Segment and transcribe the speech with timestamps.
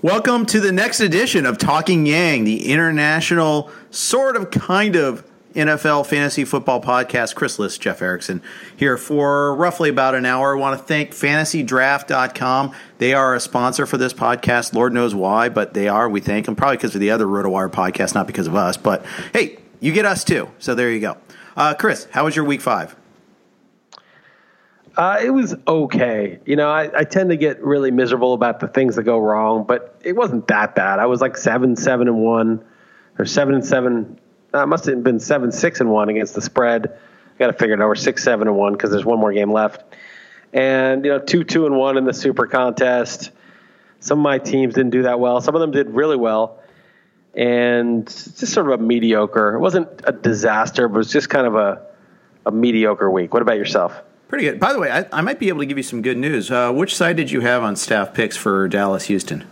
[0.00, 6.06] Welcome to the next edition of Talking Yang, the international sort of kind of NFL
[6.06, 7.34] fantasy football podcast.
[7.34, 8.40] Chris Liss, Jeff Erickson
[8.76, 10.56] here for roughly about an hour.
[10.56, 12.76] I want to thank fantasydraft.com.
[12.98, 14.72] They are a sponsor for this podcast.
[14.72, 16.08] Lord knows why, but they are.
[16.08, 18.76] We thank them probably because of the other RotoWire podcast, not because of us.
[18.76, 20.48] But hey, you get us too.
[20.60, 21.16] So there you go.
[21.56, 22.94] Uh, Chris, how was your week five?
[24.98, 26.40] Uh, it was okay.
[26.44, 29.62] You know, I, I, tend to get really miserable about the things that go wrong,
[29.62, 30.98] but it wasn't that bad.
[30.98, 32.64] I was like seven, seven, and one,
[33.16, 34.18] or seven and seven.
[34.52, 36.86] Uh, must have been seven, six, and one against the spread.
[36.88, 37.86] I got to figure it out.
[37.86, 39.84] We're six, seven, and one because there's one more game left.
[40.52, 43.30] And you know, two, two, and one in the super contest.
[44.00, 45.40] Some of my teams didn't do that well.
[45.40, 46.60] Some of them did really well,
[47.34, 49.54] and just sort of a mediocre.
[49.54, 51.86] It wasn't a disaster, but it was just kind of a
[52.46, 53.32] a mediocre week.
[53.32, 54.02] What about yourself?
[54.28, 54.60] Pretty good.
[54.60, 56.50] By the way, I, I, might be able to give you some good news.
[56.50, 59.46] Uh, which side did you have on staff picks for Dallas Houston?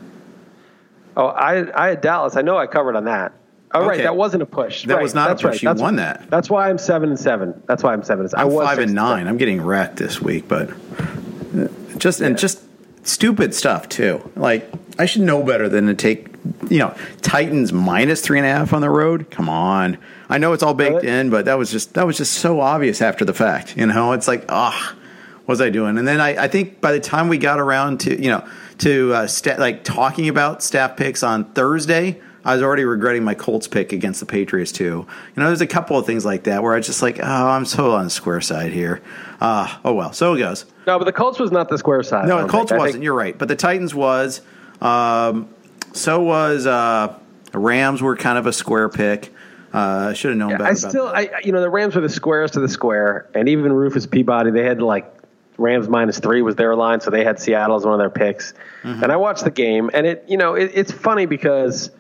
[1.16, 2.37] Oh, I I had Dallas.
[2.37, 3.32] I know I covered on that.
[3.72, 3.88] Oh, okay.
[3.88, 4.84] right, that wasn't a push.
[4.84, 5.03] That right.
[5.03, 5.54] was not That's a push.
[5.54, 5.62] Right.
[5.62, 6.31] You That's won that.
[6.31, 7.60] That's why I'm seven and seven.
[7.66, 8.47] That's why I'm seven and seven.
[8.47, 9.26] I'm I was five and nine.
[9.26, 12.62] I'm getting wrecked this week, but uh, just and just
[13.03, 14.31] stupid stuff too.
[14.37, 16.36] Like I should know better than to take
[16.71, 19.31] you know Titans minus three and a half on the road.
[19.31, 19.99] Come on,
[20.29, 23.01] I know it's all baked in, but that was just that was just so obvious
[23.03, 23.77] after the fact.
[23.77, 24.95] You know, it's like ah.
[24.95, 25.03] Oh,
[25.47, 25.97] what was I doing?
[25.97, 28.45] And then I, I think by the time we got around to you know
[28.79, 33.35] to uh, sta- like talking about staff picks on Thursday, I was already regretting my
[33.35, 34.85] Colts pick against the Patriots too.
[34.85, 35.06] You
[35.37, 37.65] know, there's a couple of things like that where I was just like, oh, I'm
[37.65, 39.01] so on the square side here.
[39.41, 40.65] Uh, oh well, so it goes.
[40.85, 42.27] No, but the Colts was not the square side.
[42.27, 42.81] No, the Colts think.
[42.81, 42.95] wasn't.
[42.95, 44.41] Think- You're right, but the Titans was.
[44.81, 45.49] Um,
[45.97, 47.19] so was uh,
[47.53, 49.33] Rams were kind of a square pick.
[49.73, 50.71] Uh, should have known yeah, better.
[50.71, 53.73] I still, I, you know, the Rams were the squares to the square, and even
[53.73, 55.12] Rufus Peabody, they had like
[55.59, 58.55] Rams minus three was their line, so they had Seattle as one of their picks.
[58.82, 59.03] Mm-hmm.
[59.03, 61.91] And I watched the game, and it, you know, it, it's funny because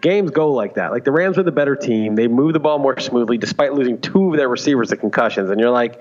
[0.00, 0.90] games go like that.
[0.90, 4.00] Like the Rams were the better team; they move the ball more smoothly, despite losing
[4.00, 5.50] two of their receivers to concussions.
[5.50, 6.00] And you're like,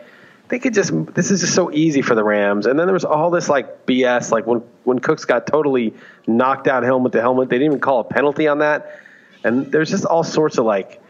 [0.49, 2.65] they could just this is just so easy for the Rams.
[2.65, 5.93] And then there was all this like BS, like when when Cooks got totally
[6.27, 8.99] knocked out helmet to helmet, they didn't even call a penalty on that.
[9.43, 11.01] And there's just all sorts of like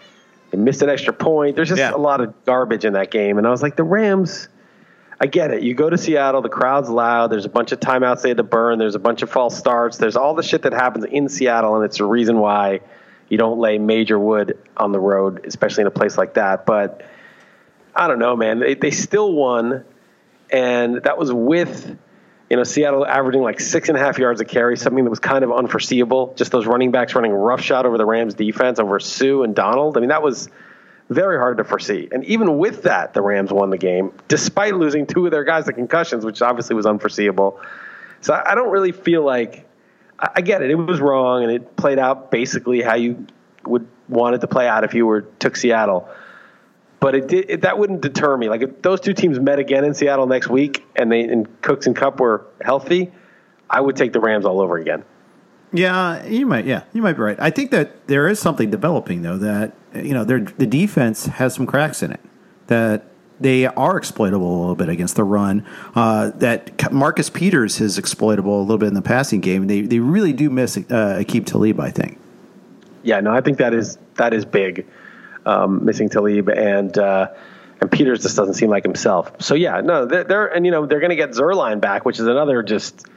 [0.52, 1.56] they missed an extra point.
[1.56, 1.94] There's just yeah.
[1.94, 3.38] a lot of garbage in that game.
[3.38, 4.50] And I was like, the Rams
[5.20, 5.64] I get it.
[5.64, 7.32] You go to Seattle, the crowd's loud.
[7.32, 8.80] There's a bunch of timeouts they had to burn.
[8.80, 9.98] There's a bunch of false starts.
[9.98, 12.82] There's all the shit that happens in Seattle, and it's a reason why
[13.30, 16.66] you don't lay major wood on the road, especially in a place like that.
[16.66, 17.06] But
[17.96, 18.60] I don't know, man.
[18.60, 19.86] They, they still won,
[20.50, 21.98] and that was with
[22.50, 25.20] you know Seattle averaging like six and a half yards a carry, something that was
[25.20, 26.34] kind of unforeseeable.
[26.36, 29.98] Just those running backs running roughshod over the Rams defense over Suh and Donald.
[29.98, 30.50] I mean, that was
[31.10, 32.08] very hard to foresee.
[32.12, 35.66] And even with that, the Rams won the game despite losing two of their guys
[35.66, 37.60] to concussions, which obviously was unforeseeable.
[38.22, 39.68] So I don't really feel like
[40.20, 40.72] I get it.
[40.72, 43.28] It was wrong, and it played out basically how you
[43.66, 46.08] would want it to play out if you were took Seattle
[47.06, 48.50] but it, did, it, that wouldn't deter me.
[48.50, 51.86] Like if those two teams met again in Seattle next week and they and Cooks
[51.86, 53.12] and Kupp were healthy,
[53.70, 55.04] I would take the Rams all over again.
[55.72, 56.66] Yeah, you might.
[56.66, 57.38] Yeah, you might be right.
[57.40, 61.68] I think that there is something developing though that you know the defense has some
[61.68, 62.22] cracks in it
[62.66, 63.06] that
[63.40, 65.64] they are exploitable a little bit against the run.
[65.94, 69.68] Uh, that Marcus Peters is exploitable a little bit in the passing game.
[69.68, 70.82] They they really do miss uh,
[71.20, 71.80] Aqib Talib.
[71.80, 72.18] I think.
[73.04, 74.88] Yeah, no, I think that is that is big
[75.46, 77.30] um, missing Talib and uh,
[77.82, 79.32] and Peters just doesn't seem like himself.
[79.42, 82.20] So yeah, no, they're, they're and you know they're going to get Zuerlein back, which
[82.20, 83.08] is another just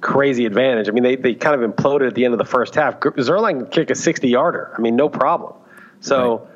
[0.00, 0.88] crazy advantage.
[0.88, 3.00] I mean, they they kind of imploded at the end of the first half.
[3.00, 4.74] Zuerlein can kick a sixty yarder.
[4.76, 5.54] I mean, no problem.
[6.00, 6.38] So.
[6.38, 6.48] Right.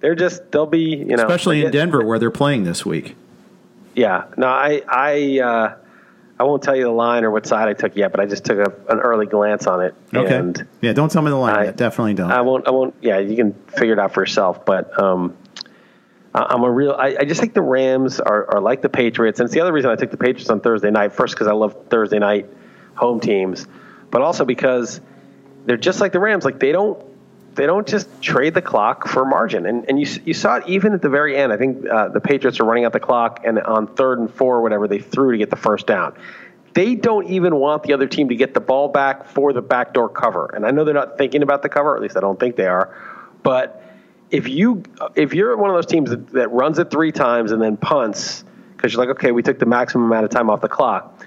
[0.00, 3.16] They're just they'll be you know especially in Denver where they're playing this week.
[3.94, 5.76] Yeah, no, I I uh,
[6.40, 8.46] I won't tell you the line or what side I took yet, but I just
[8.46, 9.94] took a, an early glance on it.
[10.14, 10.64] Okay.
[10.80, 11.76] Yeah, don't tell me the line I, yet.
[11.76, 12.32] Definitely don't.
[12.32, 12.66] I won't.
[12.66, 12.94] I won't.
[13.02, 14.64] Yeah, you can figure it out for yourself.
[14.64, 15.36] But um,
[16.34, 16.92] I'm a real.
[16.92, 19.70] I, I, just think the Rams are, are like the Patriots, and it's the other
[19.70, 21.12] reason I took the Patriots on Thursday night.
[21.12, 22.46] First, because I love Thursday night
[22.94, 23.66] home teams,
[24.10, 25.02] but also because
[25.66, 26.46] they're just like the Rams.
[26.46, 27.04] Like they don't
[27.60, 29.66] they don't just trade the clock for margin.
[29.66, 31.52] And, and you, you saw it even at the very end.
[31.52, 34.62] I think uh, the Patriots are running out the clock, and on third and four,
[34.62, 36.16] whatever, they threw to get the first down.
[36.72, 40.08] They don't even want the other team to get the ball back for the backdoor
[40.08, 40.50] cover.
[40.54, 42.64] And I know they're not thinking about the cover, at least I don't think they
[42.64, 42.96] are.
[43.42, 43.84] But
[44.30, 44.82] if you
[45.14, 48.42] if you're one of those teams that, that runs it three times and then punts
[48.74, 51.26] because you're like, okay, we took the maximum amount of time off the clock,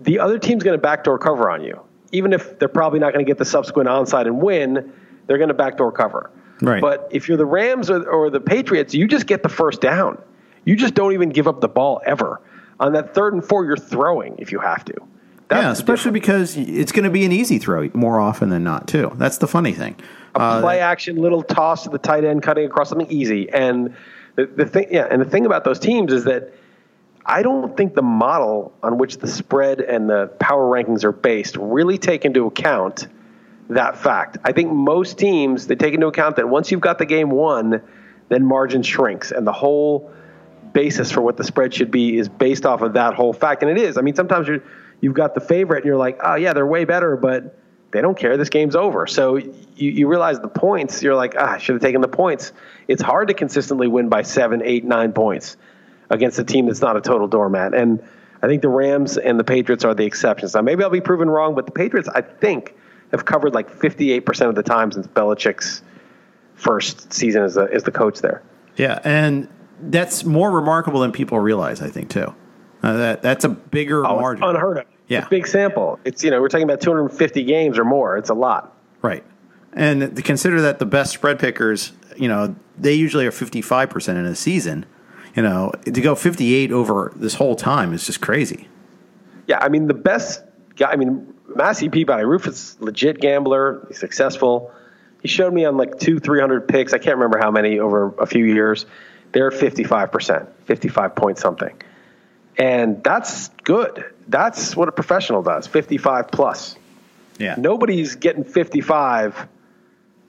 [0.00, 3.24] the other team's going to backdoor cover on you, even if they're probably not going
[3.24, 4.92] to get the subsequent onside and win
[5.26, 6.30] they're going to backdoor cover.
[6.62, 6.80] Right.
[6.80, 10.20] But if you're the Rams or, or the Patriots, you just get the first down.
[10.64, 12.40] You just don't even give up the ball ever.
[12.80, 14.94] On that third and four, you're throwing if you have to.
[15.48, 18.88] That's yeah, especially because it's going to be an easy throw more often than not,
[18.88, 19.12] too.
[19.14, 19.96] That's the funny thing.
[20.34, 23.48] A uh, play action, little toss to the tight end, cutting across something easy.
[23.50, 23.94] And
[24.34, 26.52] the, the thing, yeah, and the thing about those teams is that
[27.24, 31.56] I don't think the model on which the spread and the power rankings are based
[31.56, 33.06] really take into account
[33.68, 34.38] that fact.
[34.44, 37.82] I think most teams they take into account that once you've got the game won,
[38.28, 40.12] then margin shrinks, and the whole
[40.72, 43.62] basis for what the spread should be is based off of that whole fact.
[43.62, 43.96] And it is.
[43.96, 44.62] I mean, sometimes you
[45.00, 47.58] you've got the favorite, and you're like, oh yeah, they're way better, but
[47.92, 48.36] they don't care.
[48.36, 49.06] This game's over.
[49.06, 51.02] So you, you realize the points.
[51.02, 52.52] You're like, ah, I should have taken the points.
[52.88, 55.56] It's hard to consistently win by seven, eight, nine points
[56.10, 57.74] against a team that's not a total doormat.
[57.74, 58.02] And
[58.42, 60.54] I think the Rams and the Patriots are the exceptions.
[60.54, 62.74] Now, maybe I'll be proven wrong, but the Patriots, I think
[63.10, 65.82] have covered like 58% of the time since Belichick's
[66.54, 68.42] first season as, a, as the coach there.
[68.76, 69.48] Yeah, and
[69.80, 72.34] that's more remarkable than people realize, I think, too.
[72.82, 74.44] Uh, that That's a bigger oh, margin.
[74.44, 74.86] Unheard of.
[75.08, 75.28] Yeah.
[75.28, 76.00] big sample.
[76.04, 78.16] It's, you know, we're talking about 250 games or more.
[78.16, 78.76] It's a lot.
[79.02, 79.24] Right.
[79.72, 84.24] And to consider that the best spread pickers, you know, they usually are 55% in
[84.24, 84.86] a season.
[85.34, 88.68] You know, to go 58 over this whole time is just crazy.
[89.46, 90.42] Yeah, I mean, the best
[90.76, 94.72] guy, I mean, Massey Peabody, Rufus, legit gambler, he's successful.
[95.22, 96.92] He showed me on like two, 300 picks.
[96.92, 98.86] I can't remember how many over a few years.
[99.32, 101.82] They're 55%, 55 point something.
[102.58, 104.04] And that's good.
[104.28, 106.76] That's what a professional does, 55 plus.
[107.38, 107.54] Yeah.
[107.58, 109.46] Nobody's getting 55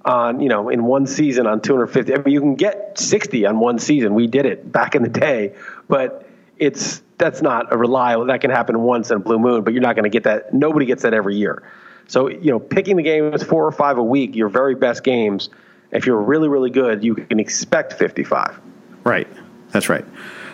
[0.03, 2.13] on, you know, in one season on 250.
[2.13, 4.13] I mean, you can get 60 on one season.
[4.13, 5.53] We did it back in the day,
[5.87, 8.25] but it's that's not a reliable.
[8.25, 10.53] That can happen once in a blue moon, but you're not going to get that.
[10.53, 11.63] Nobody gets that every year.
[12.07, 15.49] So you know, picking the games four or five a week, your very best games.
[15.91, 18.59] If you're really really good, you can expect 55.
[19.03, 19.27] Right.
[19.71, 20.05] That's right.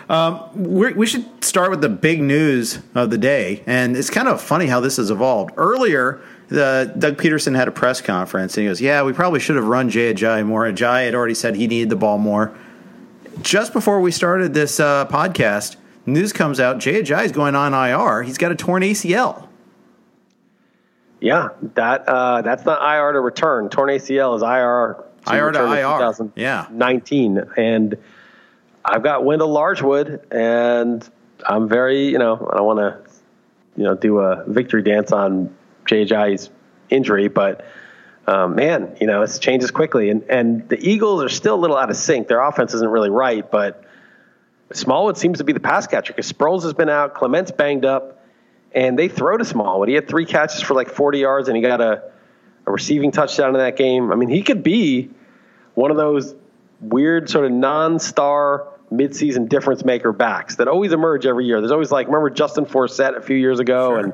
[0.08, 4.40] Um, we should start with the big news of the day, and it's kind of
[4.40, 5.52] funny how this has evolved.
[5.56, 9.56] Earlier, the, Doug Pederson had a press conference, and he goes, "Yeah, we probably should
[9.56, 12.54] have run Jay Ajayi more." Ajayi had already said he needed the ball more.
[13.40, 15.76] Just before we started this uh, podcast,
[16.06, 18.22] news comes out Jay Ajayi is going on IR.
[18.22, 19.48] He's got a torn ACL.
[21.20, 23.70] Yeah, that uh, that's not IR to return.
[23.70, 25.02] Torn ACL is IR.
[25.26, 26.32] To IR to IR.
[26.36, 27.96] Yeah, nineteen, and
[28.84, 31.08] I've got Wendell Largewood, and
[31.46, 33.10] I'm very, you know, I don't want to,
[33.76, 35.54] you know, do a victory dance on
[35.86, 36.50] Ajayi's
[36.90, 37.64] injury, but
[38.26, 41.76] um, man, you know, it changes quickly, and and the Eagles are still a little
[41.76, 42.28] out of sync.
[42.28, 43.83] Their offense isn't really right, but
[44.76, 48.24] Smallwood seems to be the pass catcher because Sproles has been out, Clement's banged up,
[48.72, 49.88] and they throw to Smallwood.
[49.88, 52.02] He had three catches for like 40 yards, and he got a,
[52.66, 54.12] a receiving touchdown in that game.
[54.12, 55.10] I mean, he could be
[55.74, 56.34] one of those
[56.80, 61.60] weird sort of non-star midseason difference maker backs that always emerge every year.
[61.60, 63.98] There's always like remember Justin Forsett a few years ago Sure.
[63.98, 64.12] and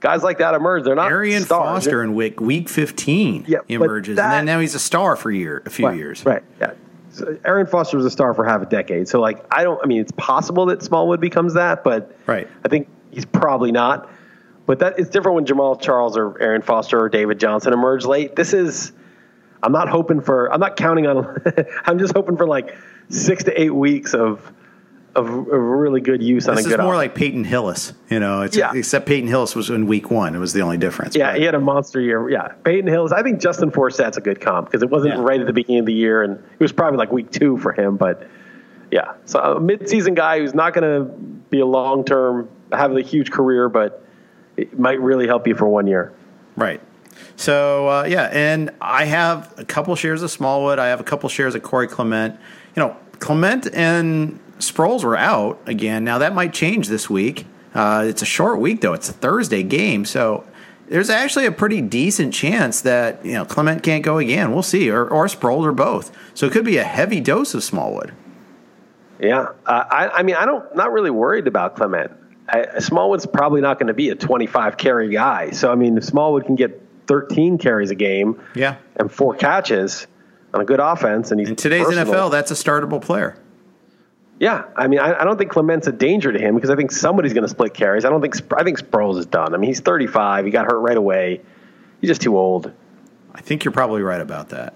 [0.00, 0.84] guys like that emerge.
[0.84, 1.84] They're not Arian stars.
[1.84, 5.34] Foster in week week fifteen Yeah, emerges, and then now he's a star for a
[5.36, 6.26] year, a few right, years.
[6.26, 6.42] Right.
[6.60, 6.72] Yeah.
[7.12, 9.06] So Arian Foster was a star for half a decade.
[9.08, 12.48] So like I don't I mean it's possible that Smallwood becomes that, but Right.
[12.64, 14.10] I think he's probably not.
[14.64, 18.34] But that it's different when Jamal Charles or Arian Foster or David Johnson emerge late.
[18.36, 18.92] This is
[19.62, 21.36] I'm not hoping for I'm not counting on
[21.84, 22.76] I'm just hoping for like
[23.10, 24.52] 6 to 8 weeks of
[25.14, 27.08] of, of really good use on This a is good more offense.
[27.10, 28.42] like Peyton Hillis, you know.
[28.42, 28.72] It's, Yeah.
[28.74, 31.14] Except Peyton Hillis was in week one; it was the only difference.
[31.14, 32.28] Yeah, But- he had a monster year.
[32.30, 33.12] Yeah, Peyton Hillis.
[33.12, 35.22] I think Justin Forsett's a good comp because it wasn't Yeah.
[35.22, 37.72] right at the beginning of the year, and it was probably like week two for
[37.72, 37.96] him.
[37.96, 38.26] But
[38.90, 41.12] yeah, so a mid-season guy who's not going to
[41.50, 44.04] be a long-term, have a huge career, but
[44.56, 46.12] it might really help you for one year.
[46.56, 46.80] Right.
[47.36, 50.78] So uh, yeah, and I have a couple shares of Smallwood.
[50.78, 52.36] I have a couple shares of Corey Clement.
[52.76, 56.04] You know, Clement and Sproles were out again.
[56.04, 57.46] Now that might change this week.
[57.74, 58.92] Uh, it's a short week though.
[58.92, 60.44] It's a Thursday game, so
[60.88, 64.52] there's actually a pretty decent chance that you know Clement can't go again.
[64.52, 66.10] We'll see, or or Sproles or both.
[66.34, 68.12] So it could be a heavy dose of Smallwood.
[69.20, 72.10] Yeah, uh, I, I mean, I don't not really worried about Clement.
[72.48, 75.50] I, Smallwood's probably not going to be a 25 carry guy.
[75.50, 78.76] So I mean, if Smallwood can get 13 carries a game, Yeah.
[78.96, 80.06] and four catches
[80.52, 81.86] on a good offense, and he's In today's.
[81.86, 83.36] NFL, that's a startable player.
[84.42, 86.90] Yeah, I mean, I, I don't think Clement's a danger to him because I think
[86.90, 88.04] somebody's going to split carries.
[88.04, 89.54] I don't think I think Sproles is done.
[89.54, 90.46] I mean, he's 35.
[90.46, 91.40] He got hurt right away.
[92.00, 92.72] He's just too old.
[93.32, 94.74] I think you're probably right about that.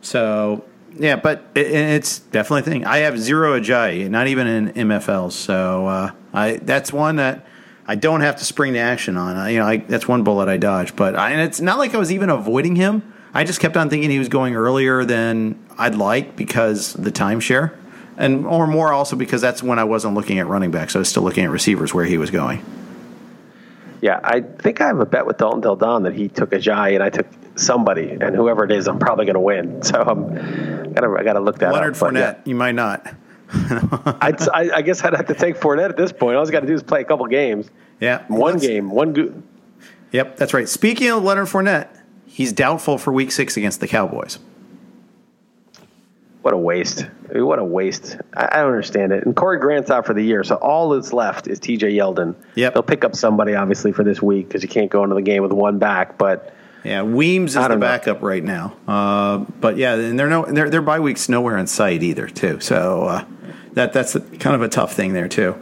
[0.00, 0.64] So
[0.98, 2.84] yeah, but it, it's definitely a thing.
[2.84, 5.32] I have zero Ajayi, not even in MFLs.
[5.34, 7.46] So uh, I that's one that
[7.86, 9.36] I don't have to spring to action on.
[9.36, 10.96] I, you know, I, that's one bullet I dodged.
[10.96, 13.14] But I, and it's not like I was even avoiding him.
[13.32, 17.72] I just kept on thinking he was going earlier than I'd like because the timeshare,
[18.16, 20.96] and or more also because that's when I wasn't looking at running backs.
[20.96, 22.64] I was still looking at receivers where he was going.
[24.02, 26.94] Yeah, I think I have a bet with Dalton Del Don that he took Ajayi
[26.94, 29.82] and I took somebody, and whoever it is, I'm probably going to win.
[29.86, 32.00] So I'm gotta I got to look that Leonard up.
[32.00, 33.06] But, Fournette, yeah, you might not.
[33.52, 36.36] I'd, I, I guess I'd have to take Fournette at this point.
[36.36, 37.70] All he's got to do is play a couple games.
[38.00, 39.44] Yeah, One Let's- game, one.
[40.12, 40.68] Yep, that's right.
[40.68, 41.88] Speaking of Leonard Fournette,
[42.26, 44.38] he's doubtful for Week Six against the Cowboys.
[46.46, 47.04] What a waste!
[47.28, 48.18] I mean, what a waste!
[48.32, 49.26] I, I don't understand it.
[49.26, 51.90] And Corey Grant's out for the year, so all that's left is T.J.
[51.90, 52.36] Yeldon.
[52.54, 52.74] Yep.
[52.74, 55.42] they'll pick up somebody obviously for this week because you can't go into the game
[55.42, 56.18] with one back.
[56.18, 57.78] But Yeah, Weems is the know.
[57.78, 58.76] backup right now.
[58.86, 62.60] Uh, but yeah, and they're no their their bye week's nowhere in sight either, too.
[62.60, 63.24] So uh,
[63.72, 65.56] that that's a, kind of a tough thing there too.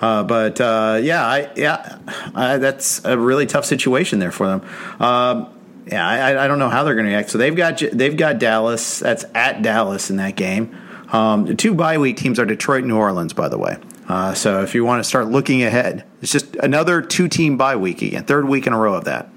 [0.00, 1.98] Uh, but uh, yeah, I, yeah,
[2.34, 4.62] I, that's a really tough situation there for them.
[4.98, 5.55] Um,
[5.86, 7.30] yeah, I, I don't know how they're going to react.
[7.30, 8.98] So they've got they've got Dallas.
[8.98, 10.76] That's at Dallas in that game.
[11.12, 13.78] Um, the two bye week teams are Detroit, and New Orleans, by the way.
[14.08, 17.76] Uh, so if you want to start looking ahead, it's just another two team bye
[17.76, 19.28] week again, third week in a row of that.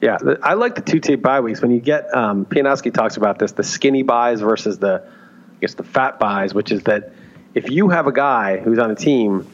[0.00, 2.12] yeah, I like the two team bye weeks when you get.
[2.14, 6.52] Um, Pianowski talks about this: the skinny byes versus the, I guess the fat byes,
[6.52, 7.12] which is that
[7.54, 9.46] if you have a guy who's on a team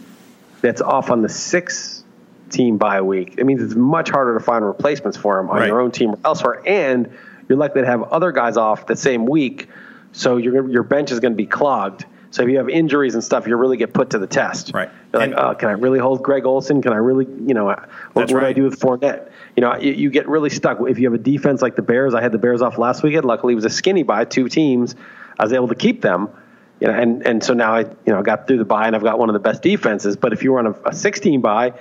[0.63, 1.96] that's off on the six
[2.51, 5.69] team bye week, it means it's much harder to find replacements for him on Right.
[5.69, 7.09] your own team or elsewhere, and
[7.49, 9.69] you're likely to have other guys off the same week,
[10.13, 12.05] so your your bench is going to be clogged.
[12.31, 14.73] So if you have injuries and stuff, you really get put to the test.
[14.75, 14.91] Right.
[15.13, 16.83] You're like, And- oh, can I really hold Greg Olsen?
[16.83, 17.79] Can I really, you know, what,
[18.13, 19.31] what That's do I do with Fournette?
[19.57, 20.79] You know, you, you get really stuck.
[20.87, 23.25] If you have a defense like the Bears, I had the Bears off last weekend.
[23.25, 24.97] Luckily, it was a skinny bye, two teams.
[25.39, 26.29] I was able to keep them.
[26.81, 29.03] You know, and, and so now I, you know, got through the bye and I've
[29.05, 30.17] got one of the best defenses.
[30.17, 31.73] But if you were on a, a 16 bye,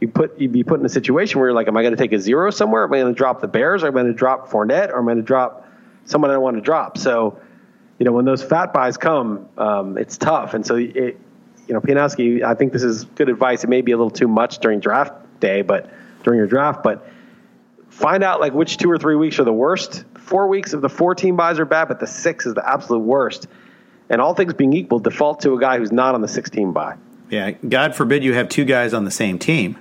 [0.00, 2.02] you put you'd be put in a situation where you're like, am I going to
[2.02, 2.84] take a zero somewhere?
[2.84, 3.82] Am I going to drop the Bears?
[3.82, 4.90] Or am I going to drop Fournette?
[4.90, 5.66] Or am I going to drop
[6.04, 6.98] someone I don't want to drop?
[6.98, 7.40] So,
[7.98, 10.54] you know, when those fat byes come, um, it's tough.
[10.54, 11.18] And so, it,
[11.66, 13.64] you know, Pianowski, I think this is good advice.
[13.64, 15.90] It may be a little too much during draft day, but
[16.22, 17.06] during your draft, but
[17.88, 20.04] find out like which two or three weeks are the worst.
[20.18, 23.00] Four weeks of the four team byes are bad, but the six is the absolute
[23.00, 23.48] worst.
[24.08, 26.96] And all things being equal, default to a guy who's not on the 16 bye.
[27.30, 29.78] Yeah, God forbid you have two guys on the same team.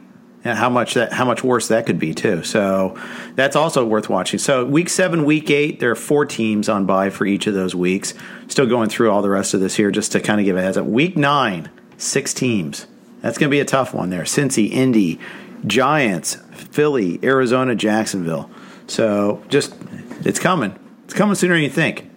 [0.47, 2.41] And how much that how much worse that could be too.
[2.41, 2.97] So
[3.35, 4.39] that's also worth watching.
[4.39, 7.75] So week seven, week eight, there are four teams on bye for each of those
[7.75, 8.13] weeks.
[8.47, 10.61] Still going through all the rest of this here just to kind of give a
[10.61, 10.85] heads up.
[10.85, 12.87] Week nine, six teams.
[13.19, 14.23] That's going to be a tough one there.
[14.23, 15.19] Cincy, Indy,
[15.65, 18.49] Giants, Philly, Arizona, Jacksonville.
[18.87, 19.75] So just
[20.21, 20.79] it's coming.
[21.03, 22.09] It's coming sooner than you think.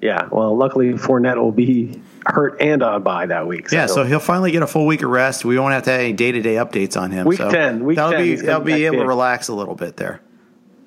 [0.00, 3.68] Yeah, well, luckily Fournette will be hurt and on bye that week.
[3.68, 5.44] So yeah, so he'll finally get a full week of rest.
[5.44, 7.26] We won't have to have any day to day updates on him.
[7.26, 9.02] Week so ten, week that'll 10, be that'll be able big.
[9.02, 10.20] to relax a little bit there.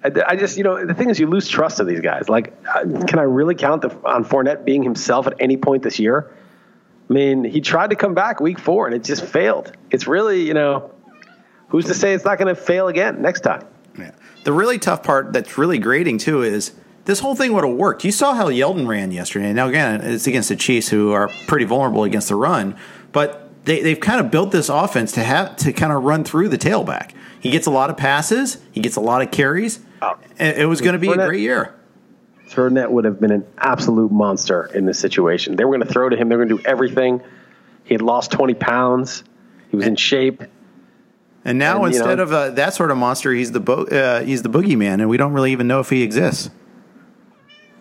[0.04, 2.30] I, I, just, you know, the thing is, you lose trust of these guys.
[2.30, 6.00] Like, uh, can I really count the, on Fournette being himself at any point this
[6.00, 6.34] year?
[7.10, 9.74] I mean, he tried to come back week four and it just failed.
[9.92, 10.92] It's really, you know,
[11.68, 13.66] who's to say it's not going to fail again next time?
[13.98, 14.12] Yeah.
[14.46, 16.72] The really tough part that's really grating too is
[17.10, 18.06] this whole thing would have worked.
[18.06, 19.52] You saw how Yeldon ran yesterday.
[19.52, 22.78] Now again, it's against the Chiefs who are pretty vulnerable against the run,
[23.12, 26.50] but they, they've kind of built this offense to have to kind of run through
[26.50, 27.14] the tailback.
[27.40, 29.80] He gets a lot of passes, he gets a lot of carries.
[30.04, 30.20] Oh.
[30.38, 31.74] It was going to be Fournette, a great year.
[32.48, 35.56] Fournette would have been an absolute monster in this situation.
[35.56, 36.30] They were going to throw to him.
[36.30, 37.24] They were going to do everything.
[37.86, 39.24] He had lost 20 pounds.
[39.72, 40.44] He was in shape.
[41.44, 44.22] And now, and, instead know, of uh, that sort of monster, he's the bo- uh,
[44.22, 46.52] he's the boogeyman, and we don't really even know if he exists.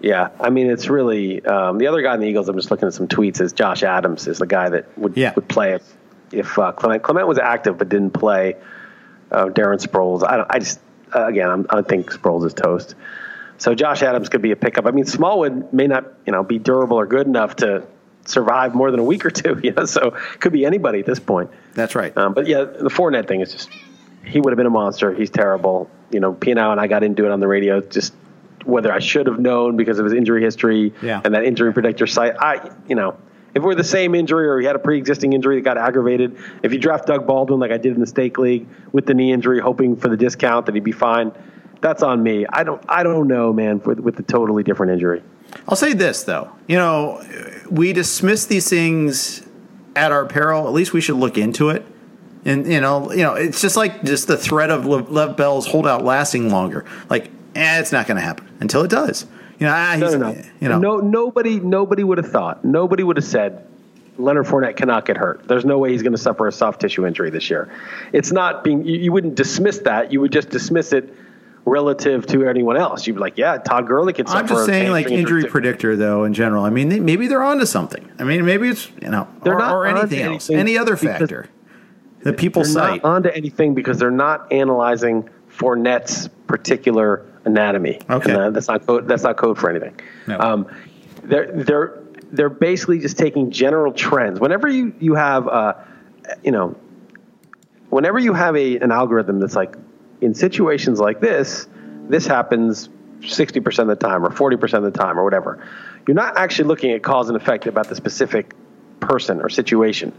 [0.01, 2.49] Yeah, I mean, it's really um, the other guy in the Eagles.
[2.49, 3.41] I'm just looking at some tweets.
[3.41, 5.33] Is Josh Adams is the guy that would yeah.
[5.35, 5.97] would play if,
[6.31, 8.57] if uh, Clement Clement was active but didn't play.
[9.31, 10.23] Uh, Darren Sproles.
[10.23, 10.81] I, I just
[11.15, 12.95] uh, again, I'm, I think Sproles is toast.
[13.59, 14.87] So Josh Adams could be a pickup.
[14.87, 17.85] I mean, Smallwood may not you know be durable or good enough to
[18.25, 19.61] survive more than a week or two.
[19.65, 21.51] You know, so could be anybody at this point.
[21.75, 22.17] That's right.
[22.17, 23.69] Um, but yeah, the Fournette thing is just
[24.25, 25.13] he would have been a monster.
[25.13, 25.91] He's terrible.
[26.11, 27.81] You know, Piano and I got into it on the radio.
[27.81, 28.15] Just
[28.69, 31.23] whether I should have known because of his injury history yeah.
[31.25, 32.35] and that injury predictor site.
[32.39, 33.17] I, you know,
[33.55, 36.71] if we're the same injury or he had a pre-existing injury that got aggravated, if
[36.71, 39.59] you draft Doug Baldwin like I did in the stake league with the knee injury,
[39.59, 41.33] hoping for the discount that he'd be fine,
[41.81, 42.45] that's on me.
[42.47, 45.23] I don't, I don't know, man, with, with the totally different injury.
[45.67, 47.25] I'll say this though, you know,
[47.71, 49.47] we dismiss these things
[49.97, 50.69] at our peril.
[50.69, 51.87] At least we should look into it.
[52.45, 56.05] And you know, you know, it's just like just the threat of Lev Bell's holdout
[56.05, 56.85] lasting longer.
[57.09, 59.27] Like eh, it's not going to happen until it does.
[59.59, 60.43] You know, ah, no, no, no.
[60.61, 62.65] You know, no, nobody, nobody would have thought.
[62.65, 63.67] Nobody would have said
[64.19, 65.47] Leonard Fournette cannot get hurt.
[65.49, 67.73] There's no way he's going to suffer a soft tissue injury this year.
[68.13, 68.85] It's not being.
[68.85, 70.13] You, you, wouldn't dismiss that.
[70.13, 71.13] You would just dismiss it
[71.65, 73.07] relative to anyone else.
[73.07, 74.39] You'd be like, yeah, Todd Gurley can suffer.
[74.39, 76.65] I'm just saying, like injury predictor, though, in general.
[76.65, 78.11] I mean, they, maybe they're onto something.
[78.19, 80.97] I mean, maybe it's you know, they're or, not or anything else, anything any other
[80.97, 81.49] factor
[82.23, 83.05] that people they're cite.
[83.05, 88.01] Onto anything because they're not analyzing Fournette's particular anatomy.
[88.09, 89.09] Okay, that, that's not code.
[89.09, 89.99] That's not code for anything.
[90.27, 90.39] No.
[90.39, 90.67] Um,
[91.23, 94.41] they're they're they're basically just taking general trends.
[94.41, 95.87] Whenever you you have a,
[96.43, 96.77] you know,
[97.91, 99.77] whenever you have a an algorithm that's like
[100.21, 101.69] in situations like this,
[102.09, 102.89] this happens
[103.21, 105.65] 60% of the time or 40% of the time or whatever.
[106.07, 108.55] You're not actually looking at cause and effect about the specific
[109.01, 110.13] person or situation.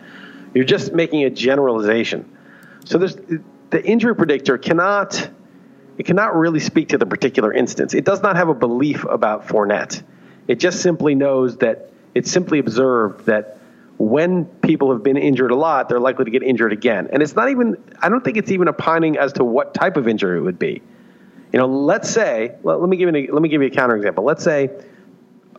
[0.54, 2.38] You're just making a generalization.
[2.86, 5.30] So there's the injury predictor cannot
[6.00, 7.94] it cannot really speak to the particular instance.
[7.94, 10.02] It does not have a belief about Fournette.
[10.48, 13.60] It just simply knows that it's simply observed that
[13.98, 17.10] when people have been injured a lot, they're likely to get injured again.
[17.12, 20.08] And it's not even, I don't think it's even opining as to what type of
[20.08, 20.82] injury it would be.
[21.52, 24.24] You know, let's say, let, let me give you, let me give you a counterexample.
[24.24, 24.70] Let's say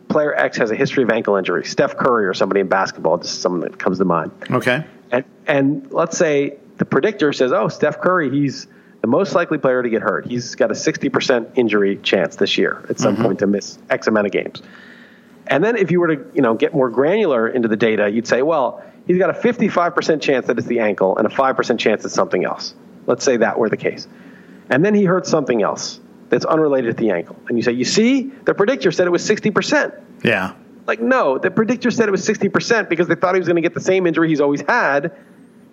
[0.09, 3.41] player X has a history of ankle injury, Steph Curry or somebody in basketball, just
[3.41, 4.31] someone that comes to mind.
[4.49, 4.83] Okay.
[5.11, 8.65] And, and let's say the predictor says, oh, Steph Curry, he's
[9.01, 10.27] the most likely player to get hurt.
[10.27, 13.23] He's got a 60% injury chance this year at some mm-hmm.
[13.23, 14.61] point to miss X amount of games.
[15.47, 18.27] And then if you were to, you know, get more granular into the data, you'd
[18.27, 22.05] say, well, he's got a 55% chance that it's the ankle and a 5% chance
[22.05, 22.75] it's something else.
[23.07, 24.07] Let's say that were the case.
[24.69, 27.35] And then he hurt something else that's unrelated to the ankle.
[27.49, 29.99] And you say, you see, the predictor said it was 60%.
[30.23, 30.53] Yeah.
[30.87, 33.61] Like, no, the predictor said it was 60% because they thought he was going to
[33.61, 35.17] get the same injury he's always had.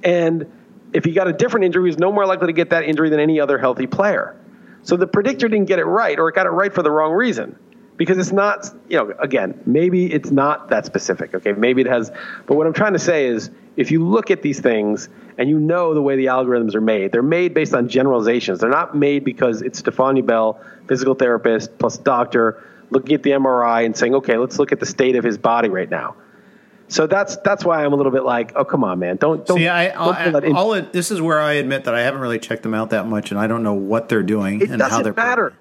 [0.03, 0.51] And
[0.92, 3.20] if he got a different injury, he's no more likely to get that injury than
[3.20, 4.37] any other healthy player.
[4.83, 7.12] So the predictor didn't get it right, or it got it right for the wrong
[7.12, 7.59] reason
[7.98, 11.35] because it's not, you know, again, maybe it's not that specific.
[11.35, 12.11] Okay, maybe it has,
[12.46, 15.59] but what I'm trying to say is if you look at these things and you
[15.59, 18.61] know the way the algorithms are made, they're made based on generalizations.
[18.61, 23.85] They're not made because it's Stephania Bell, physical therapist plus doctor, looking at the MRI
[23.85, 26.14] and saying, okay, let's look at the state of his body right now.
[26.88, 29.59] So that's that's why I'm a little bit like, oh come on, man, don't don't.
[29.59, 32.38] See, I, don't I, all it, this is where I admit that I haven't really
[32.38, 35.03] checked them out that much, and I don't know what they're doing it and how
[35.03, 35.12] they're.
[35.12, 35.55] It doesn't matter,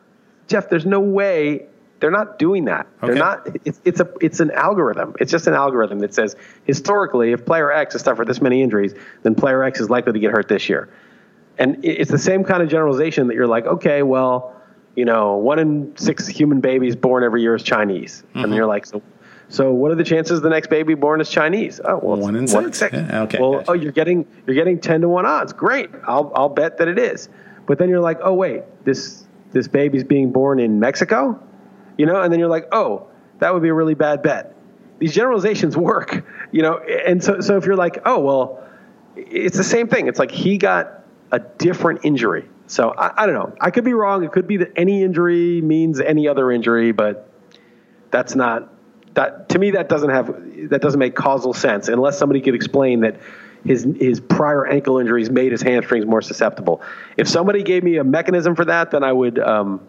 [0.48, 0.70] Jeff.
[0.70, 1.68] There's no way
[2.00, 2.88] they're not doing that.
[3.04, 3.08] Okay.
[3.08, 3.48] They're not.
[3.66, 5.16] It's, it's a it's an algorithm.
[5.20, 8.94] It's just an algorithm that says historically, if player X has suffered this many injuries,
[9.24, 10.90] then player X is likely to get hurt this year.
[11.58, 14.56] And it's the same kind of generalization that you're like, okay, well,
[14.96, 18.46] you know, one in six human babies born every year is Chinese, mm-hmm.
[18.46, 19.02] and you're like, so.
[19.50, 21.80] So what are the chances the next baby born is Chinese?
[21.84, 22.80] Oh, well, one in six.
[22.80, 22.94] six.
[22.94, 23.40] Yeah, okay.
[23.40, 23.72] Well, gotcha.
[23.72, 25.54] oh, you're getting you're getting ten to one odds.
[25.54, 25.90] Great.
[26.06, 27.30] I'll I'll bet that it is.
[27.66, 31.42] But then you're like, oh wait, this this baby's being born in Mexico
[31.98, 33.08] you know, and then you're like, oh,
[33.40, 34.56] that would be a really bad bet.
[35.00, 36.78] these generalizations work, you know.
[36.78, 38.64] And so, so if you're like, oh well,
[39.16, 40.08] it's the same thing.
[40.08, 42.48] It's like he got a different injury.
[42.68, 43.56] So I, I don't know.
[43.60, 44.24] I could be wrong.
[44.24, 47.30] It could be that any injury means any other injury, but
[48.12, 48.74] that's not
[49.18, 49.72] that to me.
[49.72, 50.28] That doesn't have
[50.70, 53.20] that doesn't make causal sense unless somebody could explain that
[53.66, 56.82] his his prior ankle injuries made his hamstrings more susceptible.
[57.18, 59.86] If somebody gave me a mechanism for that, then I would um,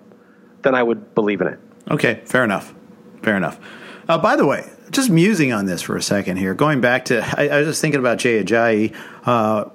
[0.62, 1.61] then I would believe in it.
[1.91, 2.75] Okay, fair enough.
[3.23, 3.61] Fair enough.
[4.09, 6.55] Uh, by the way, just musing on this for a second here.
[6.55, 8.97] Going back to, I, I was just thinking about Jay Ajayi.
[9.25, 9.67] Uh,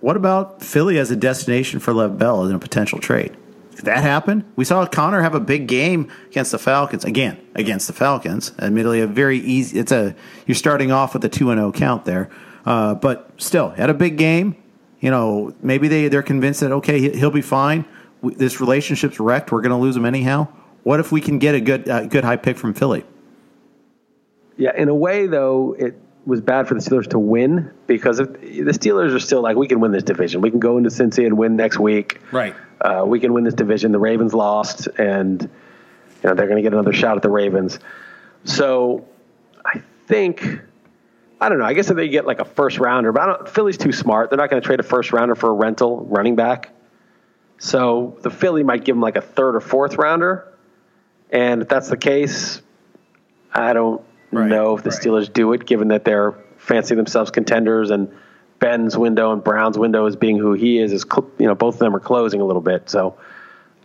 [0.00, 3.34] what about Philly as a destination for Lev Bell in a potential trade?
[3.82, 4.44] That happen?
[4.54, 8.52] We saw Conner have a big game against the Falcons again against the Falcons.
[8.58, 9.78] Admittedly, a very easy.
[9.78, 10.14] It's a
[10.46, 12.30] you're starting off with a two and zero count there,
[12.64, 14.56] uh, but still had a big game.
[15.00, 17.84] You know, maybe they they're convinced that okay he'll be fine.
[18.22, 19.50] This relationship's wrecked.
[19.50, 20.48] We're going to lose him anyhow.
[20.84, 23.04] What if we can get a good uh, good high pick from Philly?
[24.56, 28.32] Yeah, in a way though, it was bad for the Steelers to win because if,
[28.32, 30.40] the Steelers are still like we can win this division.
[30.40, 32.20] We can go into Cincy and win next week.
[32.30, 32.54] Right.
[32.80, 33.92] Uh, we can win this division.
[33.92, 35.48] The Ravens lost, and you
[36.24, 37.78] know they're going to get another shot at the Ravens.
[38.44, 39.06] So
[39.64, 40.60] I think
[41.40, 41.64] I don't know.
[41.64, 44.30] I guess if they get like a first rounder, but I don't, Philly's too smart.
[44.30, 46.70] They're not going to trade a first rounder for a rental running back.
[47.58, 50.52] So the Philly might give them like a third or fourth rounder,
[51.30, 52.62] and if that's the case,
[53.52, 54.04] I don't
[54.40, 55.00] right, know if the right.
[55.00, 58.12] Steelers do it, given that they're fancy themselves contenders and
[58.58, 61.04] Ben's window and Brown's window as being who he is is
[61.38, 62.88] you know both of them are closing a little bit.
[62.88, 63.18] So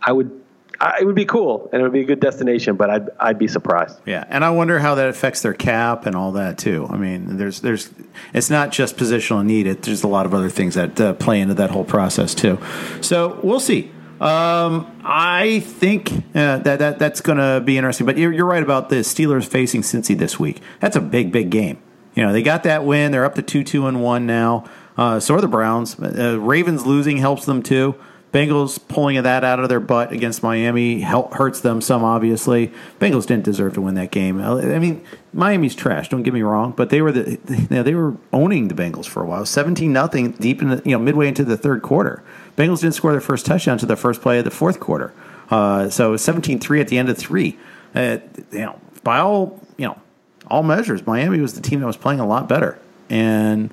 [0.00, 0.40] I would
[0.80, 3.38] I, it would be cool and it would be a good destination, but I'd I'd
[3.38, 3.98] be surprised.
[4.06, 6.86] Yeah, and I wonder how that affects their cap and all that too.
[6.88, 7.90] I mean, there's there's
[8.32, 11.40] it's not just positional need; it there's a lot of other things that uh, play
[11.40, 12.58] into that whole process too.
[13.00, 13.90] So we'll see.
[14.20, 18.06] Um, I think uh, that, that that's going to be interesting.
[18.06, 20.60] But you're, you're right about the Steelers facing Cincy this week.
[20.80, 21.80] That's a big, big game.
[22.14, 23.12] You know, they got that win.
[23.12, 24.64] They're up to two, two, and one now.
[24.96, 25.98] Uh, so are the Browns.
[26.00, 27.94] Uh, Ravens losing helps them too.
[28.32, 32.72] Bengals pulling that out of their butt against Miami help, hurts them some, obviously.
[33.00, 34.40] Bengals didn't deserve to win that game.
[34.40, 35.02] I mean,
[35.32, 36.10] Miami's trash.
[36.10, 37.36] Don't get me wrong, but they were the
[37.70, 40.98] they were owning the Bengals for a while, seventeen nothing deep in the, you know
[40.98, 42.22] midway into the third quarter.
[42.58, 45.14] Bengals didn't score their first touchdown to the first play of the fourth quarter.
[45.48, 47.56] Uh, so 17-3 at the end of three.
[47.94, 48.18] Uh,
[48.50, 49.96] you know, by all you know,
[50.48, 52.76] all measures, Miami was the team that was playing a lot better.
[53.08, 53.72] And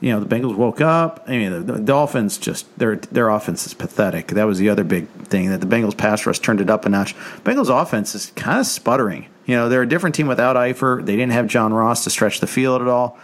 [0.00, 1.24] you know, the Bengals woke up.
[1.26, 4.28] I mean, the, the Dolphins just their their offense is pathetic.
[4.28, 6.90] That was the other big thing that the Bengals pass rush turned it up a
[6.90, 7.16] notch.
[7.42, 9.28] Bengals offense is kind of sputtering.
[9.46, 11.06] You know, they're a different team without Eifert.
[11.06, 13.18] They didn't have John Ross to stretch the field at all.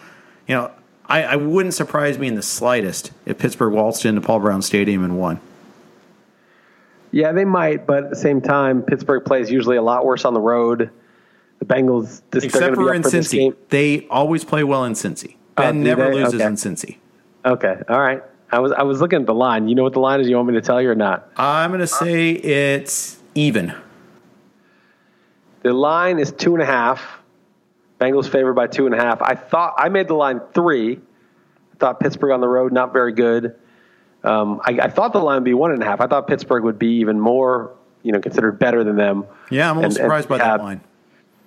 [0.48, 0.70] You know,
[1.12, 5.04] I, I wouldn't surprise me in the slightest if Pittsburgh waltzed into Paul Brown Stadium
[5.04, 5.40] and won.
[7.10, 10.32] Yeah, they might, but at the same time, Pittsburgh plays usually a lot worse on
[10.32, 10.90] the road.
[11.58, 15.36] The Bengals, this, except for in for Cincy, they always play well in Cincy.
[15.58, 16.14] Oh, ben never they?
[16.14, 16.46] loses okay.
[16.46, 16.96] in Cincy.
[17.44, 18.22] Okay, all right.
[18.50, 19.68] I was I was looking at the line.
[19.68, 20.30] You know what the line is?
[20.30, 21.28] You want me to tell you or not?
[21.36, 23.74] I'm going to say it's even.
[25.60, 27.21] The line is two and a half.
[28.02, 29.22] Bengals favored by two and a half.
[29.22, 30.96] I thought I made the line three.
[30.96, 33.54] I thought Pittsburgh on the road not very good.
[34.24, 36.00] Um, I, I, thought the line would be one and a half.
[36.00, 39.26] I thought Pittsburgh would be even more, you know, considered better than them.
[39.50, 40.80] Yeah, I'm a little surprised and by that line.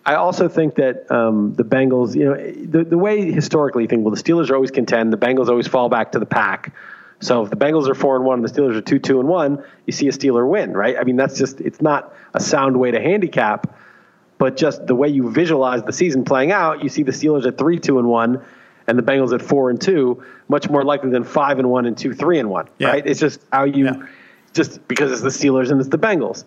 [0.05, 4.03] I also think that um, the Bengals, you know, the, the way historically you think,
[4.03, 6.73] well, the Steelers are always contend, the Bengals always fall back to the pack.
[7.21, 9.29] So if the Bengals are four and one and the Steelers are two two and
[9.29, 10.97] one, you see a Steeler win, right?
[10.97, 13.73] I mean, that's just it's not a sound way to handicap,
[14.37, 17.57] but just the way you visualize the season playing out, you see the Steelers at
[17.57, 18.43] three two and one,
[18.87, 21.97] and the Bengals at four and two, much more likely than five and one and
[21.97, 22.89] two three and one, yeah.
[22.89, 23.05] right?
[23.05, 24.07] It's just how you, yeah.
[24.53, 26.43] just because it's the Steelers and it's the Bengals.